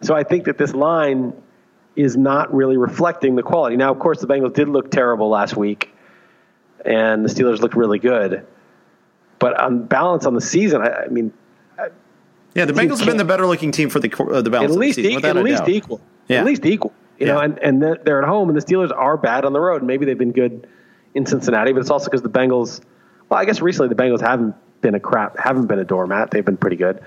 [0.00, 1.32] So I think that this line
[1.94, 3.76] is not really reflecting the quality.
[3.76, 5.94] Now, of course, the Bengals did look terrible last week,
[6.84, 8.44] and the Steelers looked really good.
[9.38, 11.32] But on balance on the season, I, I mean,
[12.54, 14.78] yeah, the Bengals have been the better looking team for the uh, the balance at
[14.78, 15.68] least of the season, e- at least doubt.
[15.68, 16.00] equal.
[16.28, 16.40] Yeah.
[16.40, 16.92] At least equal.
[17.22, 17.34] You yeah.
[17.34, 19.84] know, and, and they're at home, and the Steelers are bad on the road.
[19.84, 20.66] Maybe they've been good
[21.14, 22.80] in Cincinnati, but it's also because the Bengals.
[23.28, 26.32] Well, I guess recently the Bengals haven't been a crap, haven't been a doormat.
[26.32, 27.00] They've been pretty good.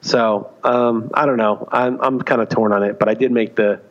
[0.00, 1.68] So um, I don't know.
[1.70, 3.82] I'm I'm kind of torn on it, but I did make the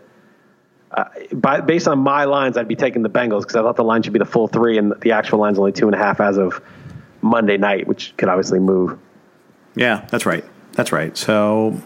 [0.92, 3.84] uh, by, based on my lines, I'd be taking the Bengals because I thought the
[3.84, 6.20] line should be the full three, and the actual line's only two and a half
[6.20, 6.62] as of
[7.22, 8.98] Monday night, which could obviously move.
[9.76, 10.44] Yeah, that's right.
[10.74, 11.16] That's right.
[11.16, 11.80] So,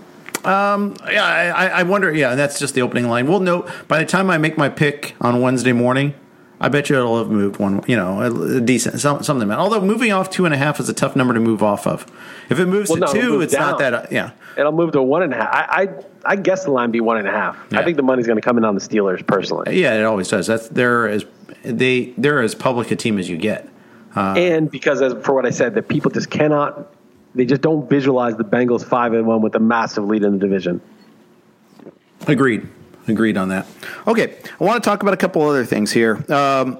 [0.46, 2.14] um, yeah, I, I, wonder.
[2.14, 3.28] Yeah, that's just the opening line.
[3.28, 6.14] We'll know by the time I make my pick on Wednesday morning.
[6.60, 9.52] I bet you it'll have moved one, you know, a, a decent some, something.
[9.52, 12.08] Although moving off two and a half is a tough number to move off of.
[12.50, 13.94] If it moves Well, to no, two, move it's not that.
[13.94, 15.50] Uh, yeah, It'll move to one and a half.
[15.52, 15.88] I I,
[16.26, 17.58] I guess the line be one and a half.
[17.70, 17.80] Yeah.
[17.80, 20.30] I think the money's going to come in on the Steelers personally, yeah, it always
[20.30, 20.48] does.
[20.48, 21.26] That's they're as
[21.64, 23.70] they they're as public a team as you get.
[24.16, 26.92] and because as for what I said, that people just cannot.
[27.38, 30.40] They just don't visualize the Bengals five and one with a massive lead in the
[30.40, 30.82] division.
[32.28, 32.68] Agreed.
[33.08, 33.68] Agreed on that.
[34.08, 36.26] Okay, I want to talk about a couple other things here.
[36.34, 36.80] Um,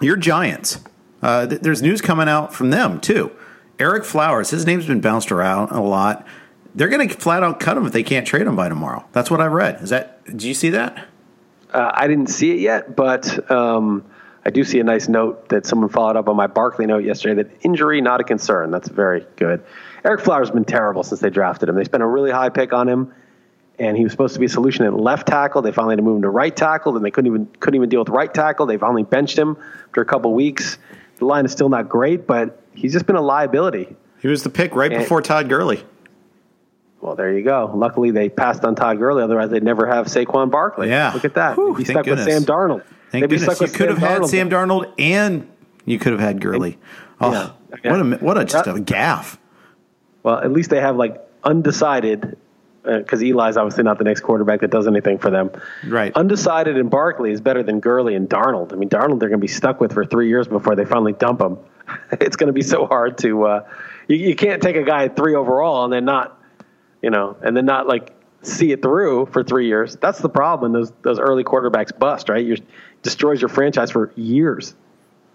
[0.00, 0.78] your Giants.
[1.20, 3.32] Uh, th- there's news coming out from them too.
[3.78, 4.50] Ereck Flowers.
[4.50, 6.24] His name's been bounced around a lot.
[6.76, 9.04] They're going to flat out cut him if they can't trade him by tomorrow.
[9.12, 9.82] That's what I read.
[9.82, 10.24] Is that?
[10.36, 11.08] Do you see that?
[11.72, 14.04] Uh, I didn't see it yet, but um,
[14.44, 17.42] I do see a nice note that someone followed up on my Barkley note yesterday
[17.42, 18.70] that injury not a concern.
[18.70, 19.62] That's very good.
[20.04, 21.74] Ereck Flowers has been terrible since they drafted him.
[21.74, 23.12] They spent a really high pick on him,
[23.78, 25.62] and he was supposed to be a solution at left tackle.
[25.62, 27.88] They finally had to move him to right tackle, and they couldn't even couldn't even
[27.88, 28.66] deal with right tackle.
[28.66, 29.56] They finally benched him
[29.88, 30.78] after a couple weeks.
[31.16, 33.96] The line is still not great, but he's just been a liability.
[34.20, 35.84] He was the pick right And- before Todd Gurley.
[37.00, 37.70] Well, there you go.
[37.74, 39.22] Luckily, they passed on Todd Gurley.
[39.22, 40.88] Otherwise, they'd never have Saquon Barkley.
[40.88, 41.12] Yeah.
[41.14, 41.56] look at that.
[41.56, 42.24] Whew, They'd be stuck with.
[42.24, 42.82] Sam Darnold.
[43.10, 44.28] Thank They'd be goodness stuck you with could have Sam had Darnold.
[44.28, 45.48] Sam Darnold and
[45.84, 46.76] you could have had Gurley.
[47.20, 47.52] Oh,
[47.84, 47.90] Yeah.
[47.92, 49.38] what a what a just a gaff.
[50.22, 52.36] Well, at least they have like undecided,
[52.82, 55.50] because Eli's obviously not the next quarterback that does anything for them.
[55.86, 56.12] Right.
[56.14, 58.72] Undecided and Barkley is better than Gurley and Darnold.
[58.72, 61.12] I mean, Darnold they're going to be stuck with for three years before they finally
[61.12, 61.58] dump him.
[62.12, 63.44] it's going to be so hard to.
[63.44, 63.68] Uh,
[64.06, 66.40] you, you can't take a guy at three overall and then not,
[67.02, 69.96] you know, and then not like see it through for three years.
[69.96, 70.72] That's the problem.
[70.72, 72.44] Those those early quarterbacks bust, right?
[72.44, 72.56] You
[73.02, 74.74] destroys your franchise for years.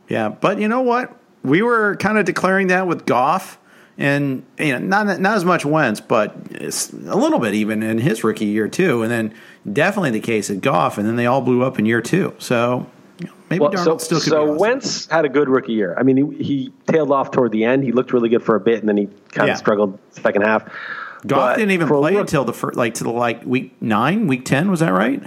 [0.10, 1.18] Yeah, but you know what?
[1.44, 3.60] We were kind of declaring that with Goff,
[3.98, 8.24] and you know, not not as much Wentz, but a little bit even in his
[8.24, 9.34] rookie year too, and then
[9.72, 12.34] definitely the case at Goff, and then they all blew up in year two.
[12.40, 12.88] So
[13.20, 14.58] you know, maybe Well, Darnold so, still could so awesome.
[14.58, 15.96] Wentz had a good rookie year.
[15.98, 17.84] I mean, he, he tailed off toward the end.
[17.84, 19.54] He looked really good for a bit, and then he kind Yeah.
[19.54, 20.64] of struggled second half.
[21.26, 24.44] Goff But didn't even play until the first, like to the like week nine, week
[24.46, 24.70] ten.
[24.72, 25.22] Was that right?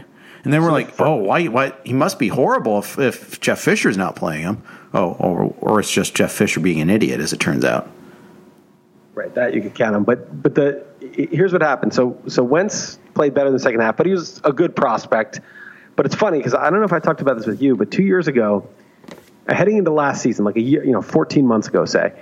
[0.45, 1.47] And then we're like, oh, why?
[1.47, 4.63] Why he must be horrible if, if Jeff Fisher's not playing him.
[4.93, 7.89] Oh, or or it's just Jeff Fisher being an idiot, as it turns out.
[9.17, 10.05] Right, that you could count him.
[10.05, 11.95] But but the here's what happened.
[11.95, 15.41] So so Wentz played better in the second half, but he was a good prospect.
[15.97, 17.91] But it's funny because I don't know if I talked about this with you, but
[17.91, 18.69] two years ago,
[19.49, 22.13] uh, heading into last season, like a year, you know, 14 months ago, say,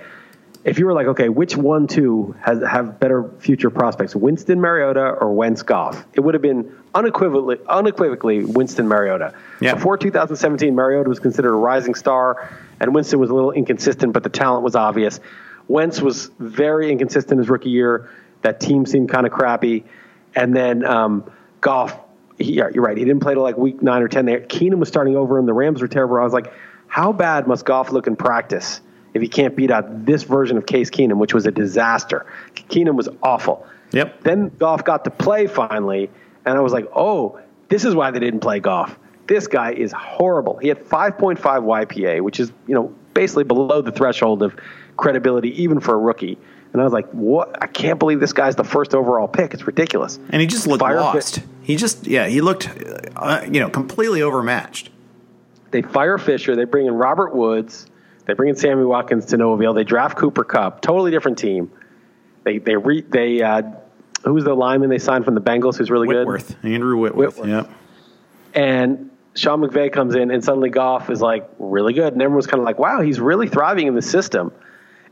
[0.63, 5.17] if you were like, okay, which one two has have better future prospects, Winston Mariota
[5.19, 6.05] or Wentz Goff?
[6.13, 9.33] It would have been unequivocally unequivocally Winston Mariota.
[9.59, 9.73] Yeah.
[9.73, 14.23] Before 2017, Mariota was considered a rising star, and Winston was a little inconsistent, but
[14.23, 15.19] the talent was obvious.
[15.67, 18.09] Wentz was very inconsistent his rookie year.
[18.41, 19.83] That team seemed kind of crappy,
[20.35, 21.29] and then um,
[21.61, 21.97] Goff.
[22.37, 22.97] He, yeah, you're right.
[22.97, 24.25] He didn't play till like week nine or ten.
[24.25, 26.17] There, Keenum was starting over, and the Rams were terrible.
[26.17, 26.53] I was like,
[26.87, 28.81] how bad must Goff look in practice
[29.13, 32.25] if he can't beat out this version of Case Keenum, which was a disaster?
[32.69, 33.65] Keenum was awful.
[33.91, 34.23] Yep.
[34.23, 36.09] Then Goff got to play finally,
[36.45, 38.97] and I was like, oh, this is why they didn't play Goff.
[39.27, 40.57] This guy is horrible.
[40.57, 44.55] He had 5.5 YPA, which is you know basically below the threshold of
[44.97, 46.37] credibility even for a rookie.
[46.73, 47.63] And I was like, what?
[47.63, 49.53] I can't believe this guy's the first overall pick.
[49.53, 50.19] It's ridiculous.
[50.29, 51.39] And he just looked Fire lost.
[51.61, 52.69] He just, yeah, he looked,
[53.15, 54.89] uh, you know, completely overmatched.
[55.71, 56.55] They fire Fisher.
[56.55, 57.87] They bring in Robert Woods.
[58.25, 59.73] They bring in Sammy Watkins to no avail.
[59.73, 60.81] They draft Cooper Kupp.
[60.81, 61.71] Totally different team.
[62.43, 63.63] They they re, they uh,
[64.23, 67.37] who's the lineman they signed from the Bengals who's really Whitworth, Andrew Whitworth.
[67.37, 67.49] Whitworth.
[67.49, 67.69] Yep.
[68.53, 72.59] And Sean McVay comes in, and suddenly Goff is like really good, and everyone's kind
[72.59, 74.51] of like, wow, he's really thriving in the system.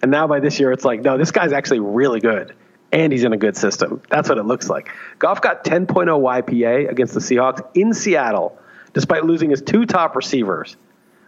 [0.04, 2.54] And now by this year, it's like, no, this guy's actually really good,
[2.92, 4.02] and he's in a good system.
[4.10, 4.90] That's what it looks like.
[5.18, 8.60] Goff got 10.0 YPA against the Seahawks in Seattle,
[8.92, 10.76] despite losing his two top receivers.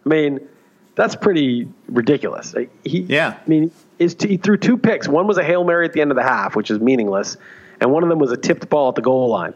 [0.06, 0.46] I mean,
[0.94, 2.54] that's pretty ridiculous.
[2.84, 3.38] He, Yeah.
[3.44, 5.08] I mean, is he threw two picks.
[5.08, 7.38] One was a hail mary at the end of the half, which is meaningless,
[7.80, 9.54] and one of them was a tipped ball at the goal line.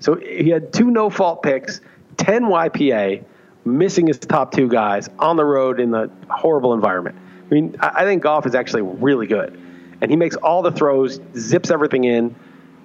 [0.00, 1.80] So he had two no fault picks,
[2.18, 3.24] 10 YPA,
[3.64, 7.16] missing his top two guys on the road in the horrible environment.
[7.50, 9.58] I mean, I think Goff is actually really good,
[10.00, 12.34] and he makes all the throws, zips everything in,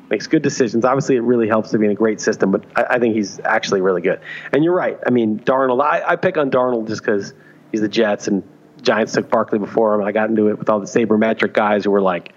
[0.09, 0.85] makes good decisions.
[0.85, 3.39] Obviously, it really helps to be in a great system, but I, I think he's
[3.39, 4.21] actually really good.
[4.51, 4.97] And you're right.
[5.05, 7.33] I mean, Darnold, I, I pick on Darnold just because
[7.71, 8.43] he's the Jets and
[8.81, 10.01] Giants took Barkley before him.
[10.01, 12.33] And I got into it with all the sabermetric guys who were like,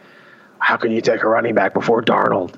[0.59, 2.55] how can you take a running back before Darnold?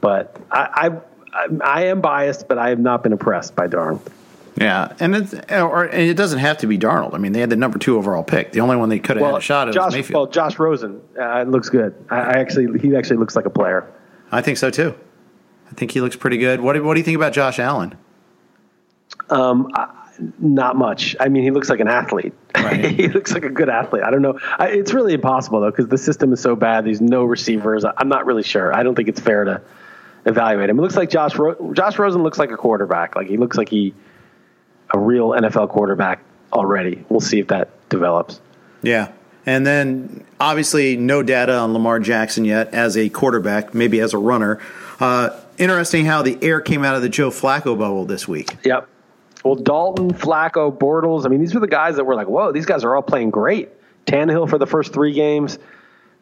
[0.00, 0.98] But I,
[1.34, 4.10] I, I am biased, but I have not been impressed by Darnold.
[4.60, 7.14] Yeah, and it's, or and it doesn't have to be Darnold.
[7.14, 8.52] I mean, they had the number two overall pick.
[8.52, 11.00] The only one they could have had a shot at Josh, was well, Josh Rosen
[11.20, 11.94] uh, looks good.
[12.10, 13.92] I, I actually, he actually looks like a player.
[14.32, 14.94] I think so too.
[15.70, 16.60] I think he looks pretty good.
[16.60, 17.96] What do, what do you think about Josh Allen?
[19.30, 19.94] Um, I,
[20.38, 21.14] not much.
[21.20, 22.32] I mean, he looks like an athlete.
[22.54, 22.84] Right.
[22.90, 24.02] he looks like a good athlete.
[24.02, 24.38] I don't know.
[24.58, 26.84] I, it's really impossible though because the system is so bad.
[26.84, 27.84] There's no receivers.
[27.84, 28.74] I'm not really sure.
[28.74, 29.62] I don't think it's fair to
[30.24, 30.78] evaluate him.
[30.78, 33.14] It looks like Josh Ro- Josh Rosen looks like a quarterback.
[33.14, 33.94] Like he looks like he
[34.92, 36.22] a real NFL quarterback
[36.52, 37.04] already.
[37.08, 38.40] We'll see if that develops.
[38.82, 39.12] Yeah.
[39.46, 44.18] And then obviously no data on Lamar Jackson yet as a quarterback, maybe as a
[44.18, 44.60] runner.
[45.00, 48.56] Uh, interesting how the air came out of the Joe Flacco bubble this week.
[48.64, 48.88] Yep.
[49.44, 51.24] Well, Dalton, Flacco, Bortles.
[51.24, 53.30] I mean, these were the guys that were like, "Whoa, these guys are all playing
[53.30, 53.70] great."
[54.04, 55.58] Tannehill for the first three games.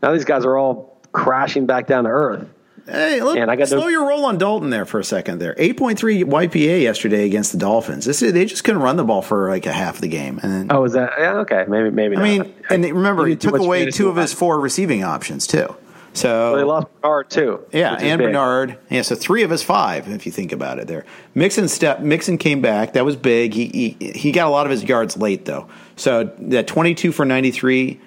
[0.03, 2.47] Now these guys are all crashing back down to earth.
[2.87, 5.41] Hey, look, and I got slow to, your roll on Dalton there for a second
[5.41, 5.55] there.
[5.55, 8.05] 8.3 YPA yesterday against the Dolphins.
[8.05, 10.39] This, they just couldn't run the ball for like a half of the game.
[10.43, 11.39] And then, oh, is that yeah?
[11.39, 12.17] Okay, maybe maybe.
[12.17, 12.47] I not.
[12.47, 15.75] mean, and remember, he took away two of his four receiving options too.
[16.17, 17.61] So well, they lost Bernard too.
[17.73, 18.29] Yeah, and big.
[18.29, 18.79] Bernard.
[18.89, 20.87] Yeah, so three of his five, if you think about it.
[20.87, 22.01] There, Mixon step.
[22.01, 22.95] Mixon came back.
[22.95, 23.53] That was big.
[23.53, 25.69] He he, he got a lot of his yards late though.
[25.97, 28.01] So that twenty two for ninety three.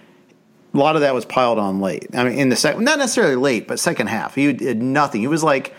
[0.74, 2.08] A lot of that was piled on late.
[2.14, 5.22] I mean, in the second, not necessarily late, but second half, he did nothing.
[5.22, 5.74] He was like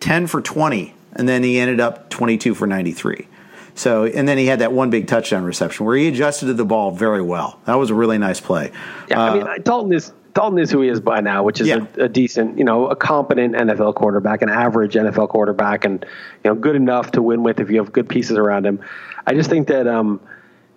[0.00, 3.26] ten for twenty, and then he ended up twenty two for ninety three.
[3.74, 6.64] So, and then he had that one big touchdown reception where he adjusted to the
[6.64, 7.60] ball very well.
[7.66, 8.72] That was a really nice play.
[9.08, 11.68] Yeah, uh, I mean, Dalton is Dalton is who he is by now, which is
[11.68, 11.86] yeah.
[11.96, 16.04] a, a, decent, you know, a competent NFL quarterback, an average NFL quarterback, and
[16.44, 18.80] you know, good enough to win with if you have good pieces around him.
[19.26, 20.20] I just think that um,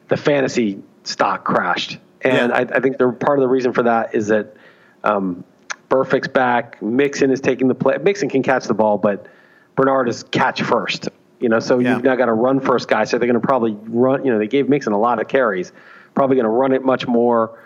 [0.08, 2.58] the fantasy stock crashed, and yeah.
[2.58, 4.56] I, I, think the part of the reason for that is that
[5.04, 5.44] um,
[5.90, 7.98] Burfict's back, Mixon is taking the play.
[7.98, 9.28] Mixon can catch the ball, but
[9.76, 11.10] Bernard is catch first.
[11.40, 11.96] You know, so yeah.
[11.96, 14.24] you've now got a run first guy, so they're going to probably run.
[14.24, 15.72] You know, they gave Mixon a lot of carries,
[16.14, 17.58] probably going to run it much more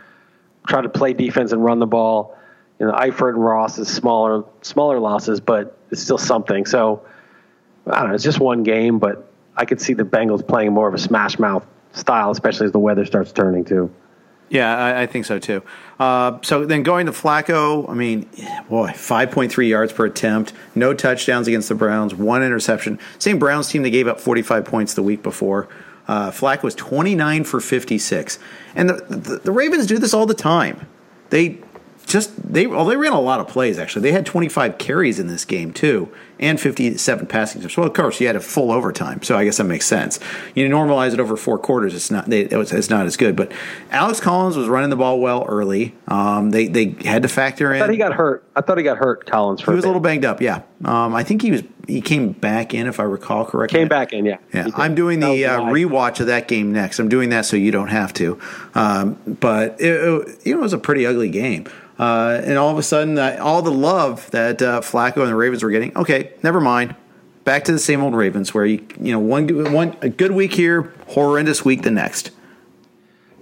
[0.67, 2.37] try to play defense and run the ball.
[2.79, 6.65] You know, Eifert and Ross is smaller smaller losses, but it's still something.
[6.65, 7.05] So
[7.87, 8.15] I don't know.
[8.15, 11.39] It's just one game, but I could see the Bengals playing more of a smash
[11.39, 13.93] mouth style, especially as the weather starts turning too.
[14.49, 15.63] Yeah, I, I think so too.
[15.99, 18.29] Uh, so then going to Flacco, I mean,
[18.69, 22.99] boy, 5.3 yards per attempt, no touchdowns against the Browns, one interception.
[23.17, 25.67] Same Browns team that gave up 45 points the week before.
[26.07, 26.31] Uh,
[26.61, 28.39] was 29 for 56.
[28.75, 30.85] And the, the, the, Ravens do this all the time.
[31.31, 31.57] They
[32.05, 34.03] just, they, well, they ran a lot of plays, actually.
[34.03, 37.77] They had 25 carries in this game, too, and 57 passing attempts.
[37.77, 40.19] Well, of course, you had a full overtime, so I guess that makes sense.
[40.53, 43.35] You normalize it over four quarters, it's not, they, it's not as good.
[43.35, 43.51] But
[43.91, 45.95] Alex Collins was running the ball well early.
[46.07, 47.81] Um, they, they had to factor in.
[47.81, 48.43] I thought he got hurt.
[48.55, 50.61] I thought he got hurt, Collins, He was a, a little banged up, yeah.
[50.83, 53.79] Um, I think he was he came back in, if I recall correctly.
[53.79, 54.37] Came back in, yeah.
[54.53, 56.99] Yeah, I'm doing the uh, rewatch of that game next.
[56.99, 58.39] I'm doing that so you don't have to.
[58.73, 61.67] Um, but it, it, you know, it was a pretty ugly game.
[61.97, 65.35] Uh, and all of a sudden, uh, all the love that uh, Flacco and the
[65.35, 66.95] Ravens were getting, okay, never mind.
[67.43, 70.53] Back to the same old Ravens, where you you know one one a good week
[70.53, 72.31] here, horrendous week the next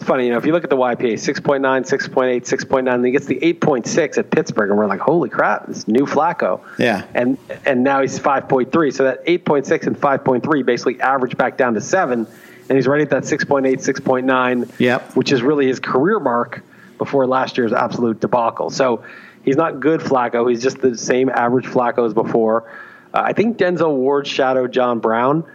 [0.04, 3.12] it's funny, you know, if you look at the YPA, 6.9, 6.8, 6.9, then he
[3.12, 6.60] gets the 8.6 at Pittsburgh, and we're like, holy crap, this new Flacco.
[6.78, 7.06] Yeah.
[7.14, 8.94] And and now he's 5.3.
[8.94, 12.28] So that 8.6 and 5.3 basically average back down to seven,
[12.68, 15.16] and he's right at that 6.8, 6.9, yep.
[15.16, 16.62] which is really his career mark
[16.98, 18.70] before last year's absolute debacle.
[18.70, 19.06] So
[19.44, 20.50] he's not good Flacco.
[20.50, 22.70] He's just the same average Flacco as before.
[23.14, 25.46] Uh, I think Denzel Ward shadowed John Brown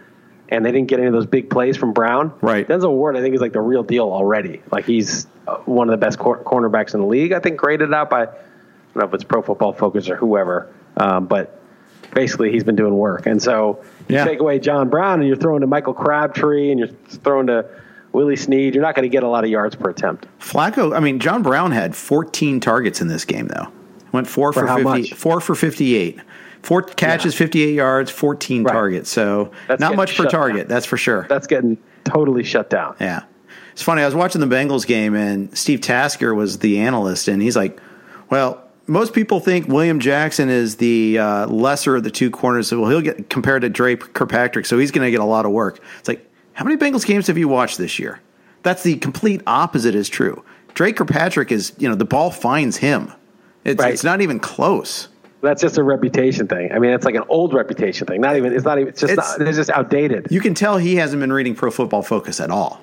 [0.49, 2.33] and they didn't get any of those big plays from Brown.
[2.41, 2.67] Right.
[2.67, 4.61] Denzel Ward, I think, is like the real deal already.
[4.71, 7.31] Like he's uh, one of the best cor- cornerbacks in the league.
[7.31, 10.73] I think graded out by I don't know if it's Pro Football Focus or whoever,
[10.97, 11.61] um, but
[12.13, 13.27] basically he's been doing work.
[13.27, 14.25] And so you yeah.
[14.25, 17.69] take away John Brown and you're throwing to Michael Crabtree and you're throwing to
[18.11, 18.73] Willie Snead.
[18.73, 20.25] You're not going to get a lot of yards per attempt.
[20.39, 23.71] Flacco, I mean, John Brown had 14 targets in this game though.
[24.11, 25.13] Went four for, for 50, much?
[25.13, 26.19] four for 58.
[26.61, 27.39] Four catches, yeah.
[27.39, 28.71] 58 yards, 14 right.
[28.71, 29.09] targets.
[29.09, 30.67] So that's not much per target, down.
[30.67, 31.25] that's for sure.
[31.29, 32.95] That's getting totally shut down.
[32.99, 33.23] Yeah.
[33.71, 34.01] It's funny.
[34.01, 37.79] I was watching the Bengals game, and Steve Tasker was the analyst, and he's like,
[38.29, 42.67] well, most people think William Jackson is the uh, lesser of the two corners.
[42.67, 45.45] So well, he'll get compared to Dre Kirkpatrick, so he's going to get a lot
[45.45, 45.79] of work.
[45.99, 48.19] It's like, how many Bengals games have you watched this year?
[48.63, 50.43] That's the complete opposite is true.
[50.73, 53.13] Dre Kirkpatrick is, you know, the ball finds him.
[53.65, 53.93] It's, right.
[53.93, 55.09] it's not even close.
[55.41, 56.71] That's just a reputation thing.
[56.71, 58.19] I mean, it's like an old reputation thing.
[58.19, 58.53] Not even.
[58.53, 58.89] It's not even.
[58.89, 59.13] It's just.
[59.13, 60.27] It's, not, it's just outdated.
[60.29, 62.81] You can tell he hasn't been reading Pro Football Focus at all.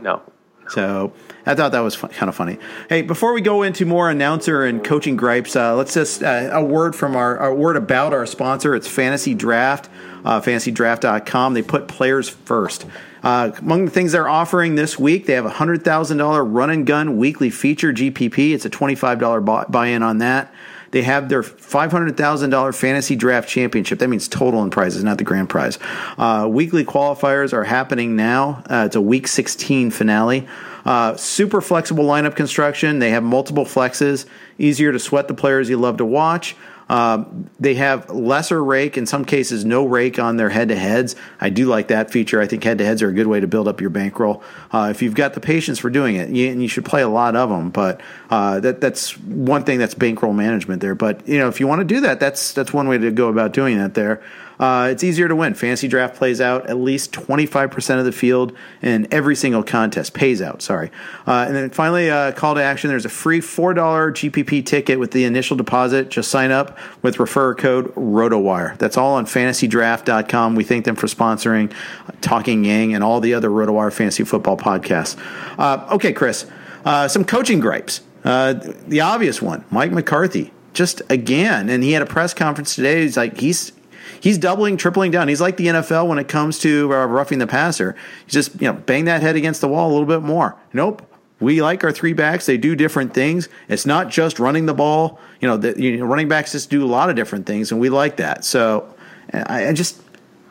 [0.00, 0.22] No.
[0.68, 1.12] So
[1.44, 2.58] I thought that was fun, kind of funny.
[2.88, 6.64] Hey, before we go into more announcer and coaching gripes, uh, let's just uh, a
[6.64, 8.74] word from our a word about our sponsor.
[8.74, 9.88] It's Fantasy Draft,
[10.24, 11.54] uh, FantasyDraft.com.
[11.54, 12.86] They put players first.
[13.22, 16.70] Uh, among the things they're offering this week, they have a hundred thousand dollar run
[16.70, 18.52] and gun weekly feature GPP.
[18.52, 20.52] It's a twenty five dollar buy in on that.
[20.92, 23.98] they have their $500,000 fantasy draft championship.
[23.98, 25.78] That means total in prizes, not the grand prize.
[26.16, 28.62] Uh, weekly qualifiers are happening now.
[28.70, 30.46] Uh, it's a week 16 finale.
[30.84, 33.00] Uh, super flexible lineup construction.
[33.00, 34.26] They have multiple flexes,
[34.58, 36.54] easier to sweat the players you love to watch.
[36.88, 41.16] Um, they have lesser rake, in some cases, no rake on their head to heads.
[41.40, 42.40] I do like that feature.
[42.40, 44.42] I think head to heads are a good way to build up your bankroll.
[44.70, 47.08] Uh, if you've got the patience for doing it, you, and you should play a
[47.08, 47.70] lot of them.
[47.70, 50.94] But uh, that, that's one thing that's bankroll management there.
[50.94, 53.28] But you know, if you want to do that, that's that's one way to go
[53.28, 54.22] about doing that there.
[54.58, 55.54] Uh, it's easier to win.
[55.54, 58.52] Fantasy draft plays out at least 25% of the field
[58.82, 60.90] in every single contest, pays out, sorry.
[61.26, 65.10] Uh, and then finally, uh, call to action there's a free $4 GPP ticket with
[65.10, 66.08] the initial deposit.
[66.08, 68.78] Just sign up with refer code RotoWire.
[68.78, 70.54] That's all on fantasydraft.com.
[70.54, 71.72] We thank them for sponsoring
[72.20, 75.16] Talking Yang and all the other RotoWire fantasy football podcasts.
[75.58, 76.46] Uh, okay, Chris,
[76.84, 78.00] uh, some coaching gripes.
[78.24, 78.54] Uh,
[78.88, 83.02] the obvious one, Mike McCarthy just again, and he had a press conference today.
[83.02, 83.72] He's like, he's
[84.20, 85.28] he's doubling, tripling down.
[85.28, 87.94] He's like the NFL when it comes to uh, roughing the passer.
[88.24, 90.56] He's just you know bang that head against the wall a little bit more.
[90.72, 91.02] Nope.
[91.38, 92.46] We like our three backs.
[92.46, 93.50] They do different things.
[93.68, 95.20] It's not just running the ball.
[95.40, 97.80] You know, the, you know, running backs just do a lot of different things, and
[97.80, 98.44] we like that.
[98.44, 98.94] So
[99.32, 100.00] I, I just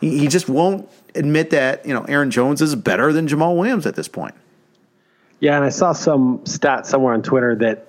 [0.01, 3.95] he just won't admit that you know Aaron Jones is better than Jamal Williams at
[3.95, 4.35] this point.
[5.39, 7.87] Yeah, and I saw some stat somewhere on Twitter that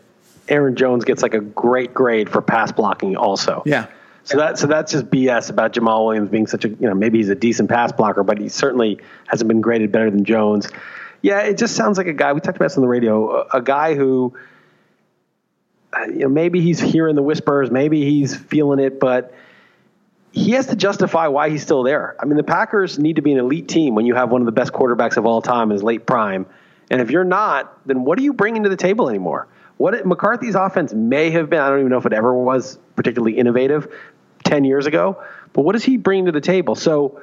[0.49, 3.63] Aaron Jones gets like a great grade for pass blocking also.
[3.67, 3.87] Yeah.
[4.27, 7.19] So that so that's just BS about Jamal Williams being such a you know maybe
[7.19, 8.99] he's a decent pass blocker, but he certainly
[9.29, 10.69] hasn't been graded better than Jones.
[11.23, 13.59] Yeah, it just sounds like a guy we talked about this on the radio, a,
[13.59, 14.37] a guy who
[15.93, 19.33] uh, you know maybe he's hearing the whispers, maybe he's feeling it, but
[20.33, 22.17] he has to justify why he's still there.
[22.19, 24.47] I mean, the Packers need to be an elite team when you have one of
[24.47, 26.47] the best quarterbacks of all time in his late prime.
[26.91, 29.47] And if you're not, then what are you bringing to the table anymore?
[29.77, 32.79] What it, McCarthy's offense may have been, I don't even know if it ever was
[32.95, 33.93] particularly innovative,
[34.47, 35.23] 10 years ago.
[35.53, 36.75] But what does he bring to the table?
[36.75, 37.21] So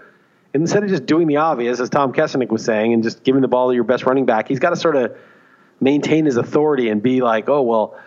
[0.53, 3.47] instead of just doing the obvious, as Tom Kessenich was saying, and just giving the
[3.47, 5.17] ball to your best running back, he's got to sort of
[5.79, 7.97] maintain his authority and be like, oh, well,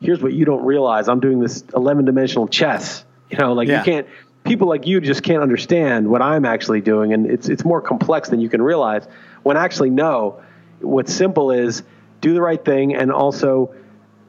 [0.00, 1.08] here's what you don't realize.
[1.08, 3.04] I'm doing this 11 dimensional chess.
[3.30, 3.78] You know, like yeah.
[3.78, 4.06] you can't,
[4.44, 7.12] people like you just can't understand what I'm actually doing.
[7.14, 9.06] And it's, it's more complex than you can realize.
[9.42, 10.42] When actually, no,
[10.80, 11.82] what's simple is
[12.20, 12.94] do the right thing.
[12.94, 13.74] And also,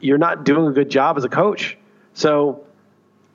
[0.00, 1.76] you're not doing a good job as a coach.
[2.14, 2.64] So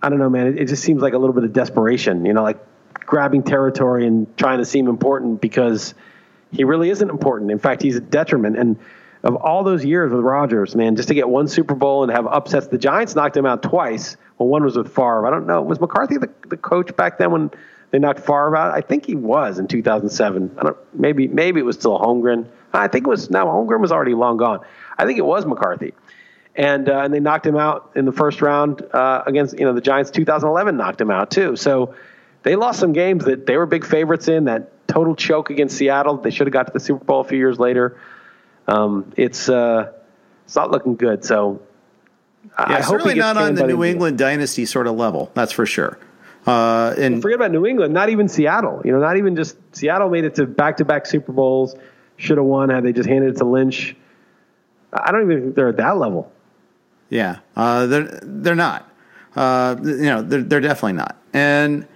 [0.02, 0.48] I don't know, man.
[0.48, 2.58] It, it, just seems like a little bit of desperation, you know, like
[3.06, 5.94] grabbing territory and trying to seem important because
[6.52, 7.52] he really isn't important.
[7.52, 8.58] In fact, he's a detriment.
[8.58, 8.78] And
[9.24, 12.26] of all those years with Rodgers, man, just to get one Super Bowl and have
[12.28, 14.16] upsets, the Giants knocked him out twice.
[14.38, 15.28] Well, one was with Favre.
[15.28, 15.62] I don't know.
[15.62, 17.52] Was McCarthy the, the coach back then when
[17.92, 18.74] they knocked Favre out?
[18.74, 20.56] I think he was in 2007.
[20.58, 20.78] I don't.
[20.94, 22.48] Maybe maybe it was still Holmgren.
[22.72, 23.30] I think it was.
[23.30, 24.62] Now Holmgren was already long gone.
[24.98, 25.94] I think it was McCarthy
[26.60, 29.74] and uh, and they knocked him out in the first round uh, against you know
[29.74, 30.12] the Giants.
[30.12, 31.56] 2011 knocked him out too.
[31.56, 31.96] So
[32.44, 34.44] they lost some games that they were big favorites in.
[34.44, 36.18] That total choke against Seattle.
[36.18, 37.98] They should have got to the Super Bowl a few years later.
[38.68, 39.94] Um, it's uh,
[40.44, 41.24] it's not looking good.
[41.24, 41.62] So
[42.44, 45.32] yeah, I certainly not on the New England dynasty sort of level.
[45.34, 45.98] That's for sure.
[46.46, 47.94] Uh, and well, forget about New England.
[47.94, 48.82] Not even Seattle.
[48.84, 51.76] You know, not even just Seattle made it to back-to-back Super Bowls.
[52.18, 53.96] Should have won had they just handed it to Lynch.
[54.92, 56.34] I don't even think they're at that level.
[57.10, 58.90] Yeah, uh, they're they're not.
[59.36, 61.18] Uh, you know, they're they're definitely not.
[61.34, 61.88] And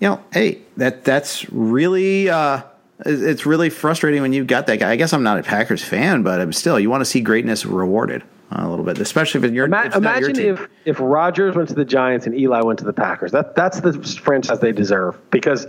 [0.00, 2.62] you know, hey, that that's really uh,
[3.04, 4.90] it's really frustrating when you've got that guy.
[4.90, 7.64] I guess I'm not a Packers fan, but I'm still you want to see greatness
[7.64, 9.66] rewarded uh, a little bit, especially if you're.
[9.66, 13.32] Ima- imagine if if Rodgers went to the Giants and Eli went to the Packers.
[13.32, 13.92] That that's the
[14.22, 15.66] franchise they deserve because.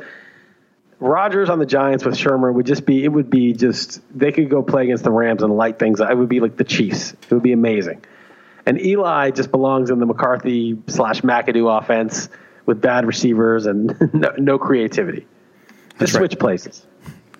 [1.02, 4.50] Rodgers on the Giants with Shurmur would just be it would be just they could
[4.50, 6.02] go play against the Rams and light things.
[6.02, 7.14] It would be like the Chiefs.
[7.14, 8.04] It would be amazing.
[8.70, 12.30] And Eli just belongs in the McCarthy slash McAdoo offense
[12.68, 15.26] with bad receivers and no, no creativity.
[15.98, 16.86] Just switch places.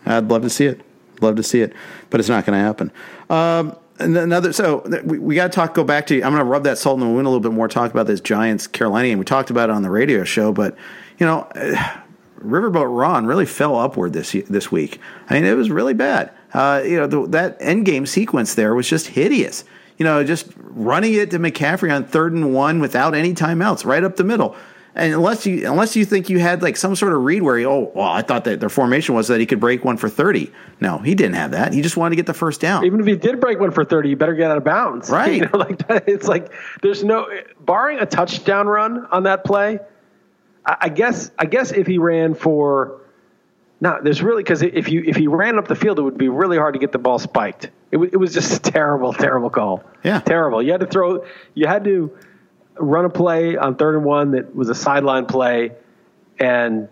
[0.08, 0.82] I'd love to see it.
[1.22, 1.74] Love to see it,
[2.10, 2.92] but it's not going to happen.
[3.30, 5.76] Um, another, so we, we got to talk.
[5.76, 6.16] Go back to.
[6.16, 7.68] I'm going to rub that salt in the wound a little bit more.
[7.68, 9.20] Talk about this Giants Carolina game.
[9.20, 10.76] We talked about it on the radio show, but
[11.20, 11.48] you know,
[12.40, 15.00] Riverboat Ron really fell upward this this week.
[15.30, 16.32] I mean, it was really bad.
[16.56, 19.64] Uh, you know, the, that end game sequence there was just hideous
[20.00, 24.04] you know, just running it to McCaffrey on third and one without any timeouts, right
[24.04, 24.56] up the middle.
[24.96, 27.66] And unless you unless you think you had like some sort of read where he,
[27.66, 30.52] oh well I thought that their formation was that he could break one for thirty.
[30.82, 31.74] No, he didn't have that.
[31.74, 32.86] He just wanted to get the first down.
[32.86, 35.10] Even if he did break one for thirty, you better get out of bounds.
[35.20, 35.34] Right.
[35.34, 37.28] You know, like it's like there's no
[37.60, 39.80] barring a touchdown run on that play.
[40.66, 43.02] I guess I guess if he ran for
[43.82, 46.30] no, there's really because if you if he ran up the field, it would be
[46.30, 47.66] really hard to get the ball spiked.
[47.92, 49.84] It, w- it was just a terrible, terrible call.
[50.04, 50.62] Yeah, terrible.
[50.62, 51.26] You had to throw.
[51.54, 52.16] You had to
[52.78, 55.72] run a play on third and one that was a sideline play,
[56.40, 56.90] and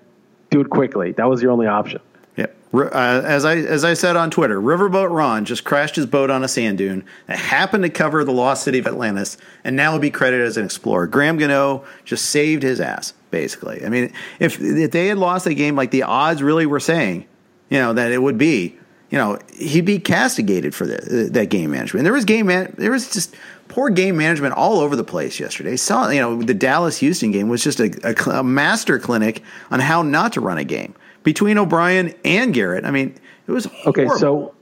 [0.49, 1.11] do it quickly.
[1.11, 2.01] That was your only option.
[2.37, 2.55] Yep.
[2.73, 2.87] Uh,
[3.25, 6.47] as I as I said on Twitter, Riverboat Ron just crashed his boat on a
[6.47, 10.11] sand dune that happened to cover the lost city of Atlantis, and now will be
[10.11, 11.07] credited as an explorer.
[11.07, 13.85] Graham Gano just saved his ass, basically.
[13.85, 17.25] I mean, if if they had lost a game like the odds really were saying,
[17.69, 18.77] you know, that it would be,
[19.09, 21.99] you know, he'd be castigated for the, that game management.
[21.99, 23.35] And there was game man, there was just
[23.67, 25.75] poor game management all over the place yesterday.
[25.75, 29.79] Saw you know the Dallas Houston game was just a, a, a, master clinic on
[29.79, 32.85] how not to run a game between O'Brien and Garrett.
[32.85, 33.15] I mean,
[33.47, 33.89] it was horrible.
[33.89, 34.19] okay.
[34.19, 34.55] So,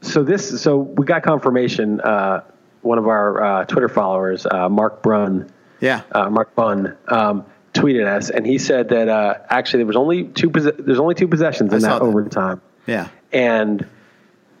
[0.00, 2.00] so this so we got confirmation.
[2.00, 2.42] Uh,
[2.82, 5.50] one of our uh, Twitter followers, uh, Mark Brun.
[5.80, 6.96] yeah, uh, Mark Bunn.
[7.08, 7.44] Um,
[7.74, 11.28] tweeted us and he said that uh, actually there was only two there's only two
[11.28, 12.60] possessions in that, that overtime.
[12.86, 13.86] Yeah, and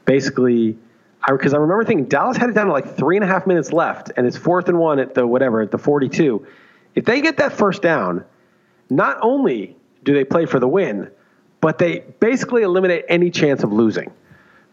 [0.04, 0.78] basically
[1.28, 3.46] because I, I, remember thinking Dallas had it down to like three and a half
[3.46, 6.46] minutes left, and it's fourth and one at the whatever at the 42.
[6.94, 8.24] If they get that first down,
[8.90, 11.10] not only do they play for the win,
[11.60, 14.12] but they basically eliminate any chance of losing.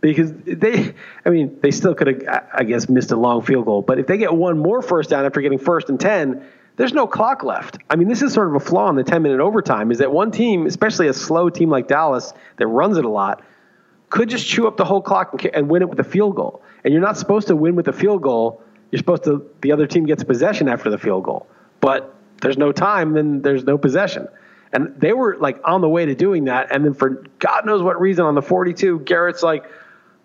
[0.01, 0.93] Because they,
[1.25, 3.81] I mean, they still could have, I guess, missed a long field goal.
[3.81, 6.43] But if they get one more first down after getting first and 10,
[6.79, 7.77] there's no clock left.
[7.89, 10.13] I mean, this is sort of a flaw in the 10 minute overtime is that
[10.13, 13.43] one team, especially a slow team like Dallas that runs it a lot,
[14.09, 16.63] could just chew up the whole clock and, win it with a field goal.
[16.85, 18.63] And you're not supposed to win with a field goal.
[18.91, 21.47] You're supposed to, the other team gets possession after the field goal.
[21.81, 24.29] But there's no time, then there's no possession.
[24.71, 26.73] And they were like on the way to doing that.
[26.73, 29.65] And then for God knows what reason on the 42, Garrett's like,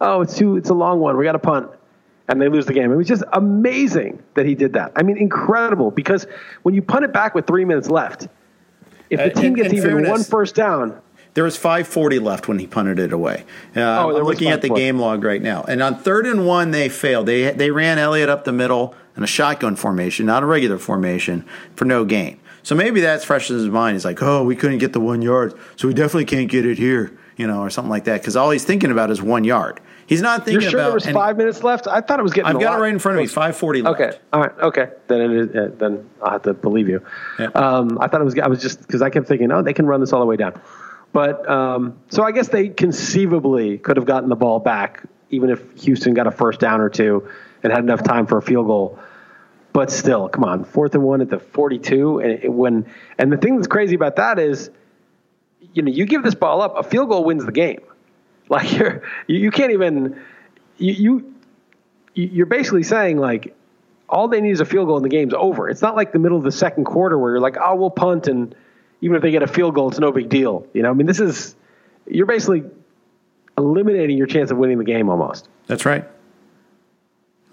[0.00, 1.16] oh, it's too, it's a long one.
[1.16, 1.70] We got to punt.
[2.26, 2.90] And they lose the game.
[2.90, 4.92] It was just amazing that he did that.
[4.96, 6.26] I mean, incredible because
[6.62, 8.28] when you punt it back with three minutes left,
[9.10, 11.00] if the uh, team gets even fairness, one first down,
[11.34, 13.44] there was 540 left when he punted it away.
[13.76, 15.64] Uh, oh, I'm looking at the game log right now.
[15.64, 17.26] And on third and one, they failed.
[17.26, 21.44] They, they ran Elliott up the middle in a shotgun formation, not a regular formation,
[21.74, 22.40] for no gain.
[22.62, 23.96] So maybe that's fresh in his mind.
[23.96, 26.78] He's like, oh, we couldn't get the one yard, so we definitely can't get it
[26.78, 28.20] here, you know, or something like that.
[28.20, 29.80] Because all he's thinking about is one yard.
[30.06, 30.86] He's not thinking You're sure about.
[30.88, 31.86] there was five minutes left?
[31.86, 32.54] I thought it was getting.
[32.54, 32.78] I've got lot.
[32.78, 33.26] it right in front of me.
[33.26, 34.00] Five forty left.
[34.00, 34.18] Okay.
[34.32, 34.58] All right.
[34.58, 34.88] Okay.
[35.08, 35.56] Then it is.
[35.56, 37.04] Uh, then I have to believe you.
[37.38, 37.46] Yeah.
[37.46, 38.38] Um, I thought it was.
[38.38, 40.36] I was just because I kept thinking, oh, they can run this all the way
[40.36, 40.60] down.
[41.12, 45.82] But um, so I guess they conceivably could have gotten the ball back, even if
[45.82, 47.28] Houston got a first down or two
[47.62, 48.98] and had enough time for a field goal.
[49.72, 52.86] But still, come on, fourth and one at the 42, and it, when
[53.18, 54.70] and the thing that's crazy about that is,
[55.72, 57.80] you know, you give this ball up, a field goal wins the game.
[58.50, 60.20] Like you're, you, you can't even,
[60.76, 61.34] you, you
[62.14, 63.54] you're basically saying like
[64.08, 65.68] all they need is a field goal and the game's over.
[65.68, 68.28] It's not like the middle of the second quarter where you're like, oh, we'll punt
[68.28, 68.54] and
[69.00, 70.66] even if they get a field goal, it's no big deal.
[70.72, 71.54] You know, I mean, this is
[72.06, 72.64] you're basically
[73.56, 75.48] eliminating your chance of winning the game almost.
[75.66, 76.04] That's right.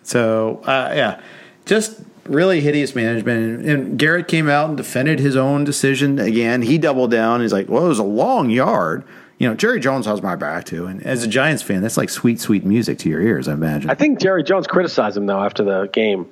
[0.04, 1.22] So uh, yeah,
[1.66, 3.66] just really hideous management.
[3.66, 6.62] And Garrett came out and defended his own decision again.
[6.62, 7.42] He doubled down.
[7.42, 9.04] He's like, "Well, it was a long yard."
[9.42, 10.86] You know, Jerry Jones has my back too.
[10.86, 13.48] And as a Giants fan, that's like sweet, sweet music to your ears.
[13.48, 13.89] I imagine.
[13.89, 16.28] I think Jerry Jones criticized him though after the game.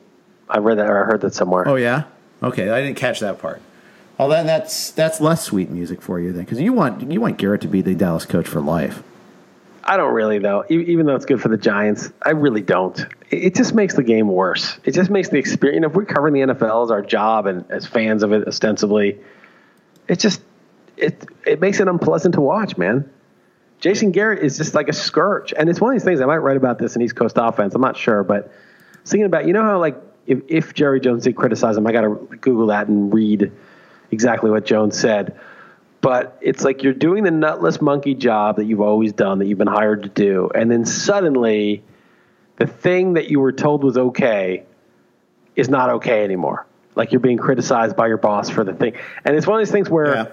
[0.47, 1.68] I read that or I heard that somewhere.
[1.68, 2.03] Oh yeah.
[2.43, 3.64] Okay, I didn't catch that part.
[4.20, 7.39] Well, then that's that's less sweet music for you then, because you want you want
[7.39, 9.01] Garrett to be the Dallas coach for life.
[9.84, 10.64] I don't really though.
[10.70, 13.07] Even though it's good for the Giants, I really don't.
[13.32, 14.78] It just makes the game worse.
[14.84, 15.78] It just makes the experience.
[15.78, 18.47] You know, if we're covering the NFL as our job and as fans of it,
[18.47, 19.18] ostensibly,
[20.07, 20.41] it just
[21.00, 23.10] it it makes it unpleasant to watch, man.
[23.80, 26.20] Jason Garrett is just like a scourge, and it's one of these things.
[26.22, 27.74] I might write about this in East Coast offense.
[27.76, 28.52] I'm not sure, but
[29.06, 29.95] thinking about you know how like
[30.26, 33.52] if, if Jerry Jones did criticize him, I got to Google that and read
[34.12, 35.39] exactly what Jones said.
[36.02, 39.58] But it's like you're doing the nutless monkey job that you've always done, that you've
[39.58, 40.50] been hired to do.
[40.54, 41.84] And then suddenly,
[42.58, 44.64] the thing that you were told was okay
[45.56, 46.66] is not okay anymore.
[46.95, 48.93] Like you're being criticized by your boss for the thing.
[49.26, 50.28] And it's one of these things where yeah.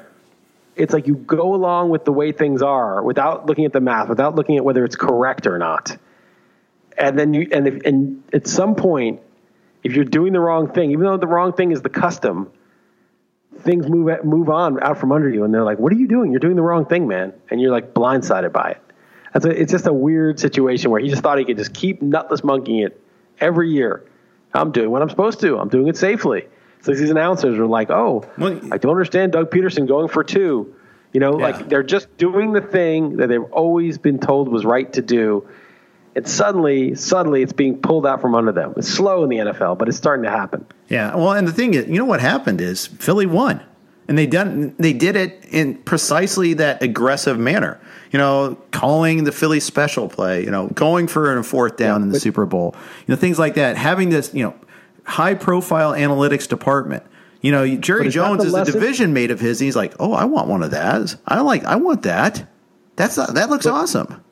[0.77, 4.09] It's like you go along with the way things are without looking at the math,
[4.09, 5.97] without looking at whether it's correct or not.
[6.99, 9.21] And then you, and, if, and at some point,
[9.83, 12.51] if you're doing the wrong thing, even though the wrong thing is the custom,
[13.61, 16.31] things move move on out from under you, and they're like, "What are you doing?
[16.31, 18.83] You're doing the wrong thing, man!" And you're like blindsided by it.
[19.33, 22.03] That's a, it's just a weird situation where he just thought he could just keep
[22.03, 23.01] nutless monkeying it
[23.41, 24.05] every year.
[24.55, 25.59] I'm doing what I'm supposed to.
[25.59, 26.47] I'm doing it safely.
[26.83, 30.75] So these announcers are like, "Oh, well, I don't understand Doug Pederson going for two.
[31.13, 31.47] You know, yeah.
[31.47, 35.49] like they're just doing the thing that they've always been told was right to do,
[36.17, 38.73] and suddenly, suddenly, it's being pulled out from under them.
[38.77, 40.67] It's slow in the NFL, but it's starting to happen.
[40.89, 41.15] Yeah.
[41.15, 43.63] Well, and the thing is, you know what happened is Philly won,
[44.09, 47.79] and they done they did it in precisely that aggressive manner.
[48.13, 50.43] You know, calling the Philly special play.
[50.43, 52.75] You know, going for a fourth down yeah, in the Super Bowl.
[53.07, 53.77] You know, things like that.
[53.77, 54.55] Having this, you know,
[55.07, 57.05] high profile analytics department.
[57.41, 58.77] You know, Jerry Jones is lesson?
[58.77, 59.61] a division mate of his.
[59.61, 61.17] And he's like, oh, I want one of that.
[61.27, 62.49] I like, I want that.
[62.97, 64.23] That's that looks awesome.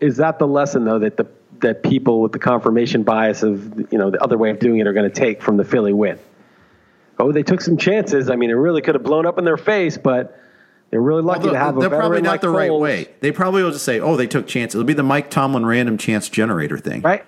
[0.00, 1.26] Is that the lesson though that the
[1.60, 4.86] that people with the confirmation bias of you know the other way of doing it
[4.86, 6.18] are going to take from the Philly win?
[7.18, 8.30] Oh, they took some chances.
[8.30, 10.40] I mean, it really could have blown up in their face, but
[10.90, 13.08] they're really lucky Although to have they're probably not like the right way.
[13.20, 14.76] They probably will just say, oh, they took chances.
[14.76, 17.02] It'll be the Mike Tomlin random chance generator thing.
[17.02, 17.24] Right.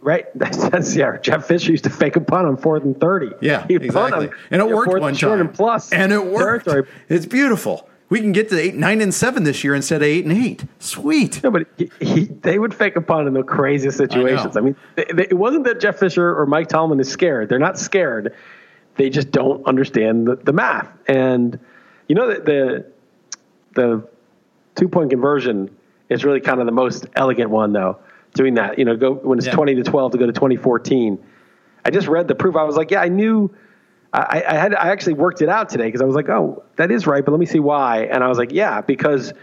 [0.00, 0.26] Right.
[0.34, 1.16] That's, that's yeah.
[1.18, 3.30] Jeff Fisher used to fake a punt on fourth and thirty.
[3.40, 4.30] Yeah, He'd exactly.
[4.50, 5.40] And it worked one and time.
[5.40, 5.92] and.
[5.92, 6.66] And it worked.
[6.66, 6.88] territory.
[7.08, 7.88] It's beautiful.
[8.08, 10.64] We can get to eight, nine and seven this year instead of eight and eight.
[10.78, 11.42] Sweet.
[11.42, 14.56] No, but he, he, they would fake a punt in the craziest situations.
[14.56, 17.50] I, mean, they, they, it wasn't that Jeff Fisher or Mike Tomlin is scared.
[17.50, 18.34] They're not scared.
[18.96, 20.88] They just don't understand the, the math.
[21.06, 21.58] And
[22.08, 22.86] you know that the
[23.74, 24.08] the
[24.74, 25.74] two point conversion
[26.08, 27.98] is really kind of the most elegant one, though.
[28.34, 29.54] Doing that, you know, go when it's Yeah.
[29.54, 31.18] twenty to twelve to go to twenty fourteen.
[31.84, 32.56] I just read the proof.
[32.56, 33.50] I was like, yeah, I knew.
[34.12, 36.90] I, I had I actually worked it out today because I was like, oh, that
[36.90, 38.04] is right, but let me see why.
[38.04, 39.34] And I was like, yeah, because